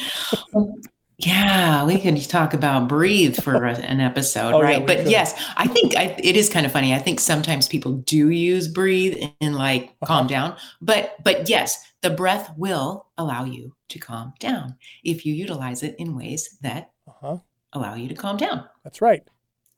Yeah, 1.19 1.85
we 1.87 1.99
could 1.99 2.21
talk 2.29 2.53
about 2.53 2.89
breathe 2.89 3.37
for 3.43 3.65
an 3.65 4.01
episode, 4.01 4.53
Oh, 4.55 4.61
right? 4.63 4.81
we 4.81 4.87
but 4.87 4.99
could. 4.99 5.09
yes, 5.11 5.33
I 5.57 5.67
think 5.67 5.97
I, 5.97 6.15
it 6.19 6.37
is 6.37 6.49
kind 6.51 6.67
of 6.67 6.73
funny. 6.73 6.93
I 6.95 6.99
think 6.99 7.21
sometimes 7.21 7.69
people 7.69 7.93
do 7.93 8.29
use 8.31 8.69
breathe 8.69 9.25
and 9.41 9.57
like 9.57 9.85
Uh-huh. 10.03 10.07
calm 10.07 10.27
down, 10.27 10.57
but 10.83 11.17
but 11.25 11.49
yes, 11.49 11.79
the 12.03 12.11
breath 12.11 12.53
will 12.59 13.07
allow 13.17 13.45
you 13.45 13.75
to 13.89 13.99
calm 13.99 14.35
down 14.41 14.77
if 15.05 15.25
you 15.25 15.33
utilize 15.33 15.83
it 15.83 15.97
in 15.99 16.15
ways 16.15 16.59
that 16.61 16.91
Uh-huh. 17.09 17.39
allow 17.73 17.95
you 17.95 18.09
to 18.09 18.15
calm 18.15 18.37
down. 18.37 18.65
That's 18.85 19.01
right. 19.01 19.23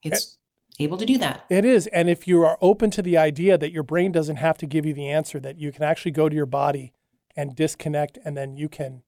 It's 0.03 0.39
able 0.81 0.97
to 0.99 1.07
do 1.07 1.19
that. 1.19 1.45
It 1.51 1.65
is. 1.65 1.87
And 1.89 2.11
if 2.11 2.27
you 2.27 2.43
are 2.45 2.59
open 2.61 2.91
to 2.93 3.03
the 3.03 3.17
idea 3.17 3.57
that 3.59 3.73
your 3.73 3.83
brain 3.85 4.11
doesn't 4.13 4.37
have 4.37 4.59
to 4.59 4.67
give 4.67 4.85
you 4.87 4.95
the 4.95 5.09
answer, 5.09 5.39
that 5.41 5.57
you 5.59 5.71
can 5.73 5.83
actually 5.85 6.13
go 6.13 6.29
to 6.29 6.35
your 6.35 6.47
body 6.47 6.93
and 7.39 7.55
disconnect, 7.55 8.19
and 8.25 8.37
then 8.37 8.57
you 8.57 8.69
can, 8.69 9.05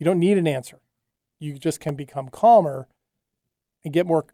you 0.00 0.04
don't 0.04 0.18
need 0.18 0.36
an 0.36 0.48
answer. 0.48 0.80
You 1.38 1.56
just 1.56 1.78
can 1.78 1.94
become 1.94 2.28
calmer 2.28 2.88
and 3.84 3.94
get 3.94 4.06
more, 4.06 4.26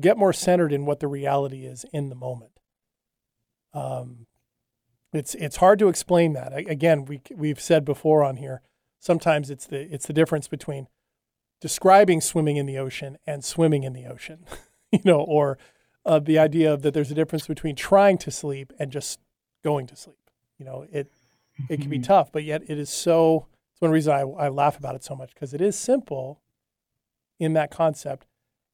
get 0.00 0.18
more 0.18 0.32
centered 0.32 0.72
in 0.72 0.84
what 0.84 0.98
the 0.98 1.06
reality 1.06 1.64
is 1.66 1.86
in 1.92 2.08
the 2.08 2.16
moment. 2.16 2.50
Um, 3.72 4.26
it's 5.12 5.36
it's 5.36 5.56
hard 5.58 5.78
to 5.78 5.88
explain 5.88 6.32
that. 6.32 6.52
A- 6.52 6.68
Again, 6.68 7.04
we 7.04 7.20
we've 7.34 7.60
said 7.60 7.84
before 7.84 8.24
on 8.24 8.36
here. 8.36 8.60
Sometimes 8.98 9.50
it's 9.50 9.66
the 9.66 9.82
it's 9.94 10.06
the 10.06 10.12
difference 10.12 10.48
between 10.48 10.88
describing 11.60 12.20
swimming 12.20 12.56
in 12.56 12.66
the 12.66 12.78
ocean 12.78 13.18
and 13.24 13.44
swimming 13.44 13.84
in 13.84 13.92
the 13.92 14.06
ocean, 14.06 14.44
you 14.90 15.00
know, 15.04 15.20
or 15.20 15.58
uh, 16.04 16.18
the 16.18 16.40
idea 16.40 16.72
of 16.72 16.82
that 16.82 16.92
there's 16.92 17.12
a 17.12 17.14
difference 17.14 17.46
between 17.46 17.76
trying 17.76 18.18
to 18.18 18.32
sleep 18.32 18.72
and 18.80 18.90
just 18.90 19.20
going 19.62 19.86
to 19.86 19.94
sleep. 19.94 20.18
You 20.58 20.64
know, 20.64 20.86
it 20.90 21.12
it 21.68 21.80
can 21.80 21.90
be 21.90 21.96
mm-hmm. 21.96 22.04
tough, 22.04 22.32
but 22.32 22.44
yet 22.44 22.62
it 22.68 22.78
is 22.78 22.90
so. 22.90 23.46
It's 23.72 23.80
one 23.80 23.90
reason 23.90 24.12
I, 24.12 24.20
I 24.20 24.48
laugh 24.48 24.78
about 24.78 24.94
it 24.94 25.04
so 25.04 25.16
much 25.16 25.34
because 25.34 25.52
it 25.52 25.60
is 25.60 25.76
simple 25.76 26.40
in 27.38 27.54
that 27.54 27.70
concept, 27.70 28.26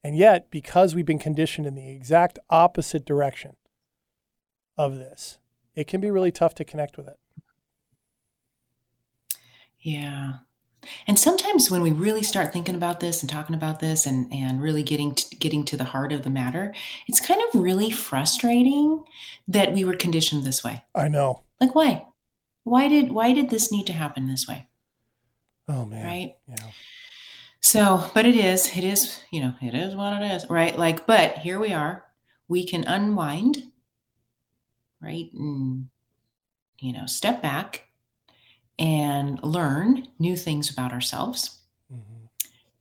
and 0.03 0.15
yet 0.15 0.51
because 0.51 0.93
we've 0.95 1.05
been 1.05 1.19
conditioned 1.19 1.65
in 1.67 1.75
the 1.75 1.89
exact 1.89 2.39
opposite 2.49 3.05
direction 3.05 3.55
of 4.77 4.97
this, 4.97 5.39
it 5.75 5.87
can 5.87 6.01
be 6.01 6.11
really 6.11 6.31
tough 6.31 6.55
to 6.55 6.63
connect 6.63 6.97
with 6.97 7.07
it. 7.07 7.17
Yeah. 9.79 10.33
And 11.07 11.17
sometimes 11.19 11.69
when 11.69 11.81
we 11.81 11.91
really 11.91 12.23
start 12.23 12.51
thinking 12.51 12.75
about 12.75 12.99
this 12.99 13.21
and 13.21 13.29
talking 13.29 13.55
about 13.55 13.79
this 13.79 14.05
and 14.05 14.31
and 14.33 14.61
really 14.61 14.83
getting 14.83 15.13
to, 15.13 15.35
getting 15.35 15.63
to 15.65 15.77
the 15.77 15.83
heart 15.83 16.11
of 16.11 16.23
the 16.23 16.29
matter, 16.29 16.73
it's 17.07 17.19
kind 17.19 17.41
of 17.41 17.61
really 17.61 17.91
frustrating 17.91 19.03
that 19.47 19.73
we 19.73 19.83
were 19.83 19.95
conditioned 19.95 20.43
this 20.43 20.63
way. 20.63 20.83
I 20.95 21.07
know. 21.07 21.43
Like 21.59 21.75
why? 21.75 22.05
Why 22.63 22.87
did 22.87 23.11
why 23.11 23.33
did 23.33 23.49
this 23.49 23.71
need 23.71 23.87
to 23.87 23.93
happen 23.93 24.27
this 24.27 24.47
way? 24.47 24.67
Oh 25.67 25.85
man. 25.85 26.05
Right? 26.05 26.35
Yeah. 26.47 26.71
So, 27.61 28.09
but 28.15 28.25
it 28.25 28.35
is, 28.35 28.75
it 28.75 28.83
is, 28.83 29.21
you 29.31 29.39
know, 29.39 29.53
it 29.61 29.75
is 29.75 29.95
what 29.95 30.19
it 30.21 30.25
is, 30.31 30.49
right? 30.49 30.77
Like, 30.77 31.05
but 31.05 31.37
here 31.37 31.59
we 31.59 31.71
are. 31.73 32.03
We 32.47 32.65
can 32.65 32.83
unwind, 32.85 33.71
right? 34.99 35.31
And, 35.33 35.87
you 36.79 36.91
know, 36.91 37.05
step 37.05 37.41
back 37.41 37.87
and 38.79 39.41
learn 39.43 40.07
new 40.17 40.35
things 40.35 40.71
about 40.71 40.91
ourselves. 40.91 41.59
Mhm. 41.93 42.29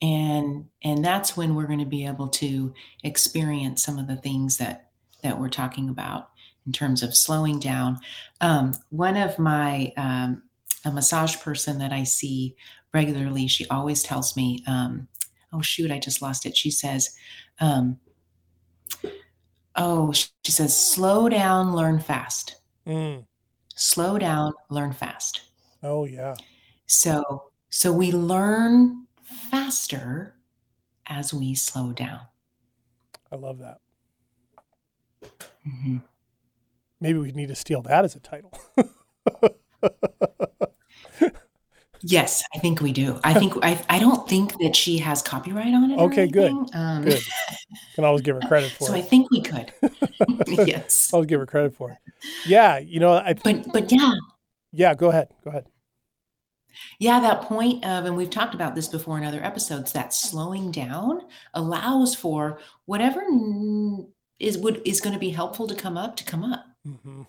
And 0.00 0.68
and 0.82 1.04
that's 1.04 1.36
when 1.36 1.54
we're 1.54 1.66
going 1.66 1.78
to 1.78 1.84
be 1.84 2.06
able 2.06 2.28
to 2.28 2.72
experience 3.04 3.82
some 3.82 3.98
of 3.98 4.06
the 4.06 4.16
things 4.16 4.56
that 4.56 4.90
that 5.22 5.38
we're 5.38 5.50
talking 5.50 5.90
about 5.90 6.29
in 6.66 6.72
terms 6.72 7.02
of 7.02 7.16
slowing 7.16 7.58
down. 7.58 7.98
Um, 8.40 8.74
one 8.90 9.16
of 9.16 9.38
my 9.38 9.92
um, 9.96 10.42
a 10.84 10.90
massage 10.90 11.36
person 11.38 11.78
that 11.78 11.92
I 11.92 12.04
see 12.04 12.56
regularly, 12.92 13.46
she 13.46 13.66
always 13.68 14.02
tells 14.02 14.36
me, 14.36 14.62
um, 14.66 15.08
"Oh 15.52 15.62
shoot, 15.62 15.90
I 15.90 15.98
just 15.98 16.22
lost 16.22 16.46
it." 16.46 16.56
She 16.56 16.70
says, 16.70 17.10
um, 17.60 17.98
"Oh," 19.76 20.12
she 20.12 20.52
says, 20.52 20.76
"Slow 20.76 21.28
down, 21.28 21.74
learn 21.74 22.00
fast. 22.00 22.56
Mm. 22.86 23.26
Slow 23.74 24.18
down, 24.18 24.52
learn 24.68 24.92
fast." 24.92 25.42
Oh 25.82 26.04
yeah. 26.04 26.34
So 26.86 27.50
so 27.70 27.92
we 27.92 28.12
learn 28.12 29.06
faster 29.50 30.36
as 31.06 31.32
we 31.32 31.54
slow 31.54 31.92
down. 31.92 32.20
I 33.32 33.36
love 33.36 33.58
that. 33.58 33.78
Mhm. 35.66 36.02
Maybe 37.00 37.18
we 37.18 37.32
need 37.32 37.48
to 37.48 37.54
steal 37.54 37.82
that 37.82 38.04
as 38.04 38.14
a 38.14 38.20
title. 38.20 38.52
Yes, 42.02 42.42
I 42.54 42.58
think 42.58 42.80
we 42.80 42.92
do. 42.92 43.20
I 43.22 43.34
think 43.34 43.54
I, 43.62 43.82
I 43.90 43.98
don't 43.98 44.26
think 44.26 44.58
that 44.58 44.74
she 44.74 44.96
has 44.98 45.20
copyright 45.20 45.74
on 45.74 45.90
it. 45.90 45.98
Okay, 45.98 46.26
good. 46.28 46.52
Um, 46.72 47.04
Good. 47.04 47.20
Can 47.94 48.04
always 48.04 48.22
give 48.22 48.36
her 48.36 48.48
credit 48.48 48.70
for 48.72 48.84
so 48.88 48.94
I 48.94 49.02
think 49.02 49.30
we 49.30 49.42
could. 49.42 49.72
yes, 50.66 51.10
I'll 51.14 51.24
give 51.24 51.40
her 51.40 51.46
credit 51.46 51.74
for 51.74 51.90
it. 51.90 51.98
Yeah, 52.46 52.78
you 52.78 53.00
know, 53.00 53.12
I 53.12 53.34
but 53.34 53.70
but 53.72 53.92
yeah, 53.92 54.14
yeah. 54.72 54.94
Go 54.94 55.10
ahead. 55.10 55.28
Go 55.44 55.50
ahead. 55.50 55.66
yeah. 56.98 57.20
That 57.20 57.42
point 57.42 57.84
of, 57.84 58.06
and 58.06 58.16
we've 58.16 58.30
talked 58.30 58.54
about 58.54 58.74
this 58.74 58.88
before 58.88 59.18
in 59.18 59.24
other 59.24 59.44
episodes. 59.44 59.92
That 59.92 60.14
slowing 60.14 60.70
down 60.70 61.22
allows 61.52 62.14
for 62.14 62.60
whatever 62.86 63.20
n- 63.20 64.08
is 64.38 64.56
would 64.56 64.80
is 64.86 65.02
going 65.02 65.12
to 65.12 65.20
be 65.20 65.30
helpful 65.30 65.66
to 65.66 65.74
come 65.74 65.98
up 65.98 66.16
to 66.16 66.24
come 66.24 66.44
up. 66.44 66.64
Hmm 66.84 67.22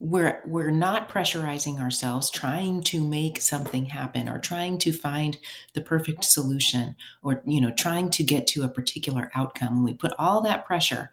we're 0.00 0.40
we're 0.46 0.70
not 0.70 1.08
pressurizing 1.08 1.80
ourselves 1.80 2.30
trying 2.30 2.82
to 2.82 3.02
make 3.02 3.40
something 3.40 3.84
happen 3.84 4.28
or 4.28 4.38
trying 4.38 4.78
to 4.78 4.92
find 4.92 5.38
the 5.74 5.80
perfect 5.80 6.24
solution 6.24 6.94
or 7.22 7.42
you 7.44 7.60
know 7.60 7.72
trying 7.72 8.08
to 8.10 8.22
get 8.22 8.46
to 8.46 8.62
a 8.62 8.68
particular 8.68 9.30
outcome. 9.34 9.82
We 9.82 9.94
put 9.94 10.12
all 10.18 10.40
that 10.42 10.66
pressure 10.66 11.10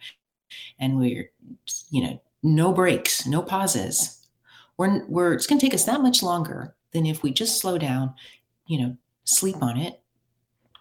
and 0.77 0.97
we're 0.97 1.31
you 1.89 2.03
know 2.03 2.21
no 2.43 2.71
breaks 2.71 3.25
no 3.25 3.41
pauses. 3.41 4.21
We're, 4.77 5.05
we're 5.07 5.33
it's 5.33 5.47
going 5.47 5.59
to 5.59 5.65
take 5.65 5.73
us 5.73 5.85
that 5.85 6.01
much 6.01 6.21
longer 6.21 6.75
than 6.91 7.05
if 7.05 7.23
we 7.23 7.31
just 7.31 7.59
slow 7.59 7.77
down 7.77 8.13
you 8.67 8.79
know 8.79 8.97
sleep 9.23 9.63
on 9.63 9.77
it 9.77 9.99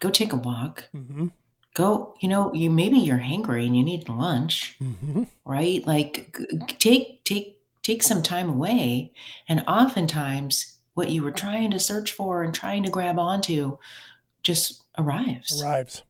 go 0.01 0.11
take 0.11 0.35
a 0.35 0.37
walk. 0.37 0.89
Hmm 0.93 1.29
go 1.75 2.15
you 2.21 2.29
know 2.29 2.53
you 2.55 2.71
maybe 2.71 2.99
you're 2.99 3.19
hangry 3.19 3.67
and 3.67 3.77
you 3.77 3.85
need 3.85 4.09
lunch 4.09 4.77
hmm 4.79 5.25
right 5.45 5.87
like 5.87 6.37
take 6.79 7.23
take 7.25 7.61
take 7.83 8.03
some 8.03 8.23
time 8.23 8.49
away 8.49 9.13
and 9.49 9.63
oftentimes 9.69 10.75
what 10.95 11.11
you 11.11 11.23
were 11.23 11.33
trying 11.33 11.71
to 11.71 11.79
search 11.79 12.13
for 12.13 12.43
and 12.43 12.55
trying 12.55 12.83
to 12.83 12.91
grab 12.91 13.19
onto 13.19 13.77
just 14.43 14.83
arrives. 14.97 15.63
arrives. 15.63 16.03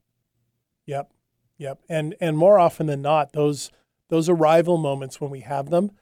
Yep. 0.87 1.11
Yep. 1.59 1.81
And 1.89 2.15
and 2.21 2.37
more 2.37 2.59
often 2.59 2.87
than 2.87 3.03
not, 3.03 3.33
those 3.33 3.71
those 4.11 4.29
arrival 4.29 4.77
moments 4.77 5.21
when 5.21 5.31
we 5.31 5.41
have 5.41 5.71
them, 5.71 5.93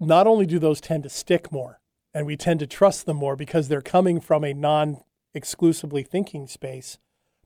not 0.00 0.26
only 0.26 0.46
do 0.46 0.58
those 0.58 0.80
tend 0.80 1.02
to 1.02 1.08
stick 1.08 1.52
more 1.52 1.80
and 2.14 2.26
we 2.26 2.36
tend 2.36 2.60
to 2.60 2.66
trust 2.66 3.06
them 3.06 3.18
more 3.18 3.36
because 3.36 3.68
they're 3.68 3.82
coming 3.82 4.20
from 4.20 4.44
a 4.44 4.54
non 4.54 4.98
exclusively 5.34 6.02
thinking 6.02 6.46
space, 6.46 6.98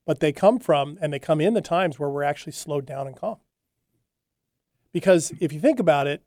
but 0.07 0.21
they 0.21 0.33
come 0.33 0.59
from 0.59 0.97
and 1.03 1.12
they 1.12 1.19
come 1.19 1.40
in 1.40 1.53
the 1.55 1.61
times 1.61 1.99
where 1.99 2.09
we're 2.09 2.23
actually 2.23 2.53
slowed 2.53 2.87
down 2.87 3.07
and 3.07 3.16
calm. 3.16 3.37
Because 4.92 5.33
if 5.40 5.53
you 5.53 5.61
think 5.61 5.79
about 5.79 6.07
it, 6.07 6.23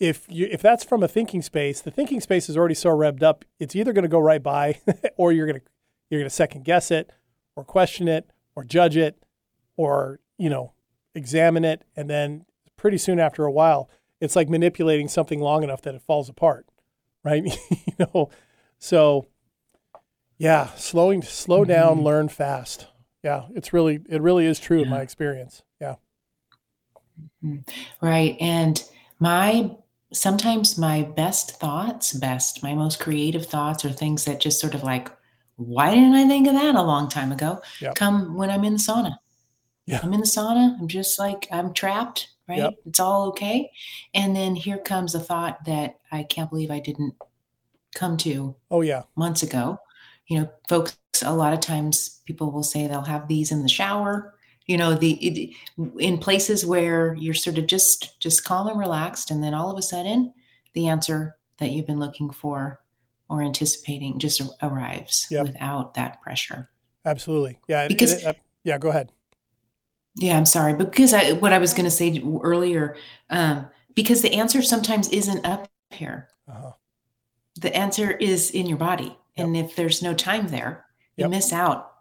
if 0.00 0.26
you 0.28 0.48
if 0.50 0.62
that's 0.62 0.84
from 0.84 1.02
a 1.02 1.08
thinking 1.08 1.42
space, 1.42 1.80
the 1.80 1.90
thinking 1.90 2.20
space 2.20 2.48
is 2.48 2.56
already 2.56 2.74
so 2.74 2.90
revved 2.90 3.22
up, 3.22 3.44
it's 3.58 3.76
either 3.76 3.92
going 3.92 4.04
to 4.04 4.08
go 4.08 4.18
right 4.18 4.42
by 4.42 4.80
or 5.16 5.32
you're 5.32 5.46
going 5.46 5.60
to 5.60 5.66
you're 6.08 6.20
going 6.20 6.28
to 6.28 6.34
second 6.34 6.64
guess 6.64 6.90
it 6.90 7.10
or 7.56 7.64
question 7.64 8.08
it 8.08 8.30
or 8.54 8.64
judge 8.64 8.96
it 8.96 9.22
or, 9.76 10.20
you 10.38 10.48
know, 10.48 10.72
examine 11.14 11.64
it 11.64 11.82
and 11.96 12.08
then 12.08 12.44
pretty 12.76 12.98
soon 12.98 13.18
after 13.18 13.44
a 13.44 13.52
while, 13.52 13.88
it's 14.20 14.36
like 14.36 14.48
manipulating 14.48 15.08
something 15.08 15.40
long 15.40 15.62
enough 15.62 15.82
that 15.82 15.94
it 15.94 16.02
falls 16.02 16.28
apart, 16.28 16.66
right? 17.22 17.44
you 17.70 17.94
know. 17.98 18.30
So 18.78 19.26
yeah, 20.38 20.68
slowing 20.76 21.22
slow 21.22 21.64
down, 21.64 21.96
mm-hmm. 21.96 22.04
learn 22.06 22.28
fast. 22.28 22.86
Yeah, 23.22 23.44
it's 23.54 23.72
really 23.72 24.00
it 24.08 24.20
really 24.20 24.46
is 24.46 24.60
true 24.60 24.82
in 24.82 24.88
my 24.88 25.00
experience. 25.00 25.62
Yeah. 25.80 25.96
Mm-hmm. 27.44 28.06
Right. 28.06 28.36
And 28.40 28.82
my 29.18 29.76
sometimes 30.12 30.78
my 30.78 31.02
best 31.02 31.58
thoughts, 31.58 32.12
best, 32.12 32.62
my 32.62 32.74
most 32.74 33.00
creative 33.00 33.46
thoughts 33.46 33.84
are 33.84 33.90
things 33.90 34.24
that 34.24 34.40
just 34.40 34.60
sort 34.60 34.74
of 34.74 34.82
like, 34.82 35.10
why 35.56 35.94
didn't 35.94 36.14
I 36.14 36.26
think 36.26 36.46
of 36.46 36.54
that 36.54 36.74
a 36.74 36.82
long 36.82 37.08
time 37.08 37.32
ago? 37.32 37.60
Yep. 37.80 37.94
Come 37.94 38.34
when 38.34 38.50
I'm 38.50 38.64
in 38.64 38.74
the 38.74 38.78
sauna. 38.78 39.16
Yeah. 39.86 40.00
I'm 40.02 40.12
in 40.12 40.20
the 40.20 40.26
sauna. 40.26 40.78
I'm 40.80 40.88
just 40.88 41.18
like, 41.18 41.46
I'm 41.52 41.72
trapped, 41.74 42.28
right? 42.48 42.58
Yep. 42.58 42.74
It's 42.86 43.00
all 43.00 43.28
okay. 43.28 43.70
And 44.14 44.34
then 44.34 44.54
here 44.54 44.78
comes 44.78 45.14
a 45.14 45.20
thought 45.20 45.64
that 45.66 45.98
I 46.10 46.24
can't 46.24 46.50
believe 46.50 46.70
I 46.70 46.80
didn't 46.80 47.14
come 47.94 48.16
to 48.18 48.56
Oh 48.70 48.80
yeah. 48.80 49.02
months 49.16 49.42
ago. 49.42 49.78
You 50.26 50.40
know, 50.40 50.50
folks, 50.68 50.96
a 51.22 51.34
lot 51.34 51.52
of 51.52 51.60
times 51.60 52.20
people 52.24 52.50
will 52.50 52.62
say 52.62 52.86
they'll 52.86 53.02
have 53.02 53.28
these 53.28 53.52
in 53.52 53.62
the 53.62 53.68
shower, 53.68 54.34
you 54.66 54.76
know, 54.76 54.94
the 54.94 55.12
it, 55.12 55.54
in 55.98 56.18
places 56.18 56.64
where 56.64 57.14
you're 57.14 57.34
sort 57.34 57.58
of 57.58 57.66
just 57.66 58.18
just 58.20 58.44
calm 58.44 58.68
and 58.68 58.78
relaxed 58.78 59.30
and 59.30 59.42
then 59.42 59.54
all 59.54 59.70
of 59.70 59.78
a 59.78 59.82
sudden 59.82 60.32
the 60.72 60.88
answer 60.88 61.36
that 61.58 61.70
you've 61.70 61.86
been 61.86 62.00
looking 62.00 62.30
for 62.30 62.80
or 63.28 63.42
anticipating 63.42 64.18
just 64.18 64.40
arrives 64.62 65.26
Yep. 65.30 65.46
without 65.46 65.94
that 65.94 66.20
pressure. 66.22 66.70
Absolutely. 67.04 67.58
Yeah. 67.68 67.86
Because- 67.88 68.12
and 68.12 68.20
it- 68.22 68.26
uh, 68.26 68.32
yeah, 68.64 68.78
go 68.78 68.88
ahead. 68.88 69.12
Yeah, 70.16 70.36
I'm 70.36 70.46
sorry, 70.46 70.74
because 70.74 71.12
I 71.12 71.32
what 71.32 71.52
I 71.52 71.58
was 71.58 71.74
going 71.74 71.84
to 71.86 71.90
say 71.90 72.22
earlier, 72.42 72.96
um, 73.30 73.66
because 73.94 74.22
the 74.22 74.32
answer 74.34 74.62
sometimes 74.62 75.08
isn't 75.08 75.44
up 75.44 75.68
here. 75.90 76.28
Uh-huh. 76.48 76.70
The 77.60 77.74
answer 77.76 78.12
is 78.12 78.50
in 78.52 78.66
your 78.66 78.78
body, 78.78 79.16
and 79.36 79.56
if 79.56 79.74
there's 79.76 80.02
no 80.02 80.14
time 80.14 80.48
there, 80.48 80.86
you 81.16 81.22
Yep. 81.24 81.30
miss 81.30 81.52
out 81.52 81.92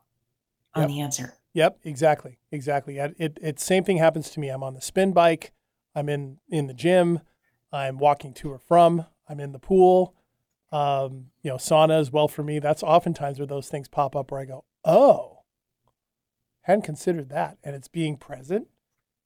on 0.76 0.84
Yep. 0.84 0.90
the 0.90 1.02
answer. 1.02 1.34
Yep, 1.54 1.80
exactly, 1.84 2.40
exactly. 2.52 2.98
It, 2.98 3.16
it 3.20 3.38
it 3.42 3.60
same 3.60 3.84
thing 3.84 3.98
happens 3.98 4.30
to 4.32 4.40
me. 4.40 4.50
I'm 4.50 4.64
on 4.64 4.74
the 4.74 4.82
spin 4.82 5.14
bike. 5.14 5.54
I'm 5.94 6.10
in 6.10 6.40
in 6.50 6.68
the 6.68 6.74
gym. 6.74 7.20
I'm 7.72 7.98
walking 7.98 8.34
to 8.36 8.52
or 8.52 8.58
from. 8.60 9.06
I'm 9.28 9.40
in 9.40 9.52
the 9.52 9.60
pool. 9.60 10.16
Um, 10.72 11.30
you 11.44 11.52
know, 11.52 11.58
sauna 11.58 12.00
as 12.00 12.12
well 12.12 12.28
for 12.28 12.44
me. 12.44 12.58
That's 12.60 12.82
oftentimes 12.82 13.38
where 13.38 13.46
those 13.46 13.70
things 13.70 13.88
pop 13.88 14.16
up 14.16 14.32
where 14.32 14.42
I 14.42 14.46
go, 14.46 14.64
oh, 14.84 15.44
hadn't 16.62 16.84
considered 16.84 17.30
that. 17.30 17.58
And 17.64 17.76
it's 17.76 17.88
being 17.88 18.18
present. 18.18 18.68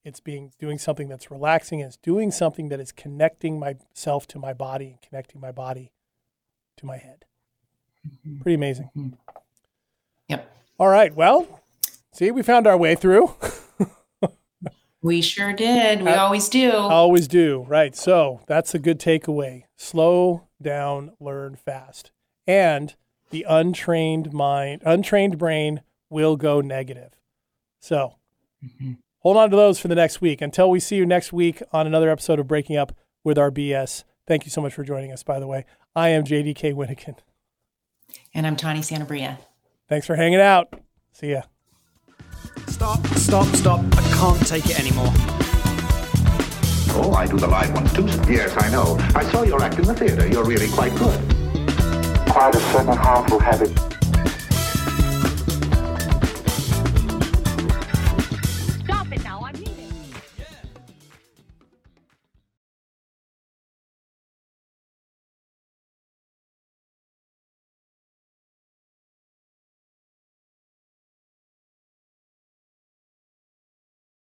It's 0.04 0.20
being 0.20 0.52
doing 0.60 0.78
something 0.78 1.08
that's 1.08 1.32
relaxing. 1.32 1.80
It's 1.80 1.96
doing 1.98 2.32
something 2.32 2.68
that 2.70 2.80
is 2.82 2.92
connecting 2.92 3.60
myself 3.60 4.28
to 4.28 4.40
my 4.40 4.52
body 4.54 4.88
and 4.92 5.02
connecting 5.02 5.40
my 5.40 5.52
body 5.54 5.94
to 6.78 6.86
my 6.86 6.98
head. 6.98 7.26
Pretty 8.42 8.56
amazing. 8.56 8.90
Yep, 10.28 10.52
All 10.80 10.88
right. 10.90 11.14
Well, 11.16 11.62
see, 12.14 12.32
we 12.32 12.44
found 12.44 12.68
our 12.68 12.78
way 12.78 12.96
through. 12.96 13.34
we 15.02 15.22
sure 15.22 15.54
did. 15.54 16.02
We 16.02 16.10
Uh, 16.10 16.22
always 16.24 16.50
do. 16.50 16.72
Always 16.72 17.28
do. 17.28 17.66
Right. 17.68 17.96
So 17.96 18.42
that's 18.48 18.74
a 18.76 18.80
good 18.80 19.00
takeaway. 19.00 19.64
Slow 19.78 20.48
down, 20.62 21.12
learn 21.20 21.56
fast. 21.56 22.12
And 22.46 22.96
the 23.30 23.46
untrained 23.48 24.34
mind, 24.34 24.82
untrained 24.86 25.38
brain 25.38 25.82
will 26.10 26.36
go 26.36 26.62
negative. 26.62 27.12
So 27.80 28.16
hold 29.20 29.38
on 29.38 29.50
to 29.50 29.56
those 29.56 29.80
for 29.80 29.88
the 29.88 29.96
next 29.96 30.20
week. 30.22 30.42
Until 30.42 30.70
we 30.70 30.80
see 30.80 30.96
you 30.96 31.06
next 31.06 31.32
week 31.32 31.62
on 31.72 31.86
another 31.88 32.10
episode 32.10 32.40
of 32.40 32.48
Breaking 32.48 32.76
Up 32.78 32.94
with 33.24 33.38
our 33.38 33.52
BS. 33.52 34.04
Thank 34.26 34.46
you 34.46 34.52
so 34.52 34.62
much 34.62 34.74
for 34.74 34.84
joining 34.84 35.12
us, 35.12 35.24
by 35.24 35.40
the 35.40 35.48
way. 35.48 35.66
I 35.96 36.10
am 36.10 36.24
JDK 36.24 36.74
Winnikin. 36.74 37.18
And 38.34 38.46
I'm 38.46 38.56
Tawny 38.56 38.82
Santabria. 38.82 39.38
Thanks 39.90 40.06
for 40.06 40.16
hanging 40.16 40.40
out. 40.40 40.74
See 41.12 41.32
ya. 41.32 41.42
Stop, 42.68 43.06
stop, 43.08 43.48
stop. 43.56 43.80
I 43.98 44.02
can't 44.14 44.48
take 44.48 44.66
it 44.70 44.80
anymore. 44.80 45.12
Oh, 47.00 47.14
I 47.16 47.26
do 47.26 47.38
the 47.38 47.48
live 47.48 47.74
ones 47.74 47.94
too. 47.94 48.06
Yes, 48.32 48.54
I 48.58 48.70
know. 48.70 48.98
I 49.16 49.24
saw 49.32 49.44
your 49.44 49.64
act 49.64 49.80
in 49.80 49.86
the 49.86 49.94
theater. 49.94 50.28
You're 50.28 50.46
really 50.46 50.70
quite 50.70 50.96
good. 50.96 51.20
Quite 52.30 52.56
a 52.56 52.60
certain 52.72 52.98
harmful 52.98 53.40
habit 53.40 53.87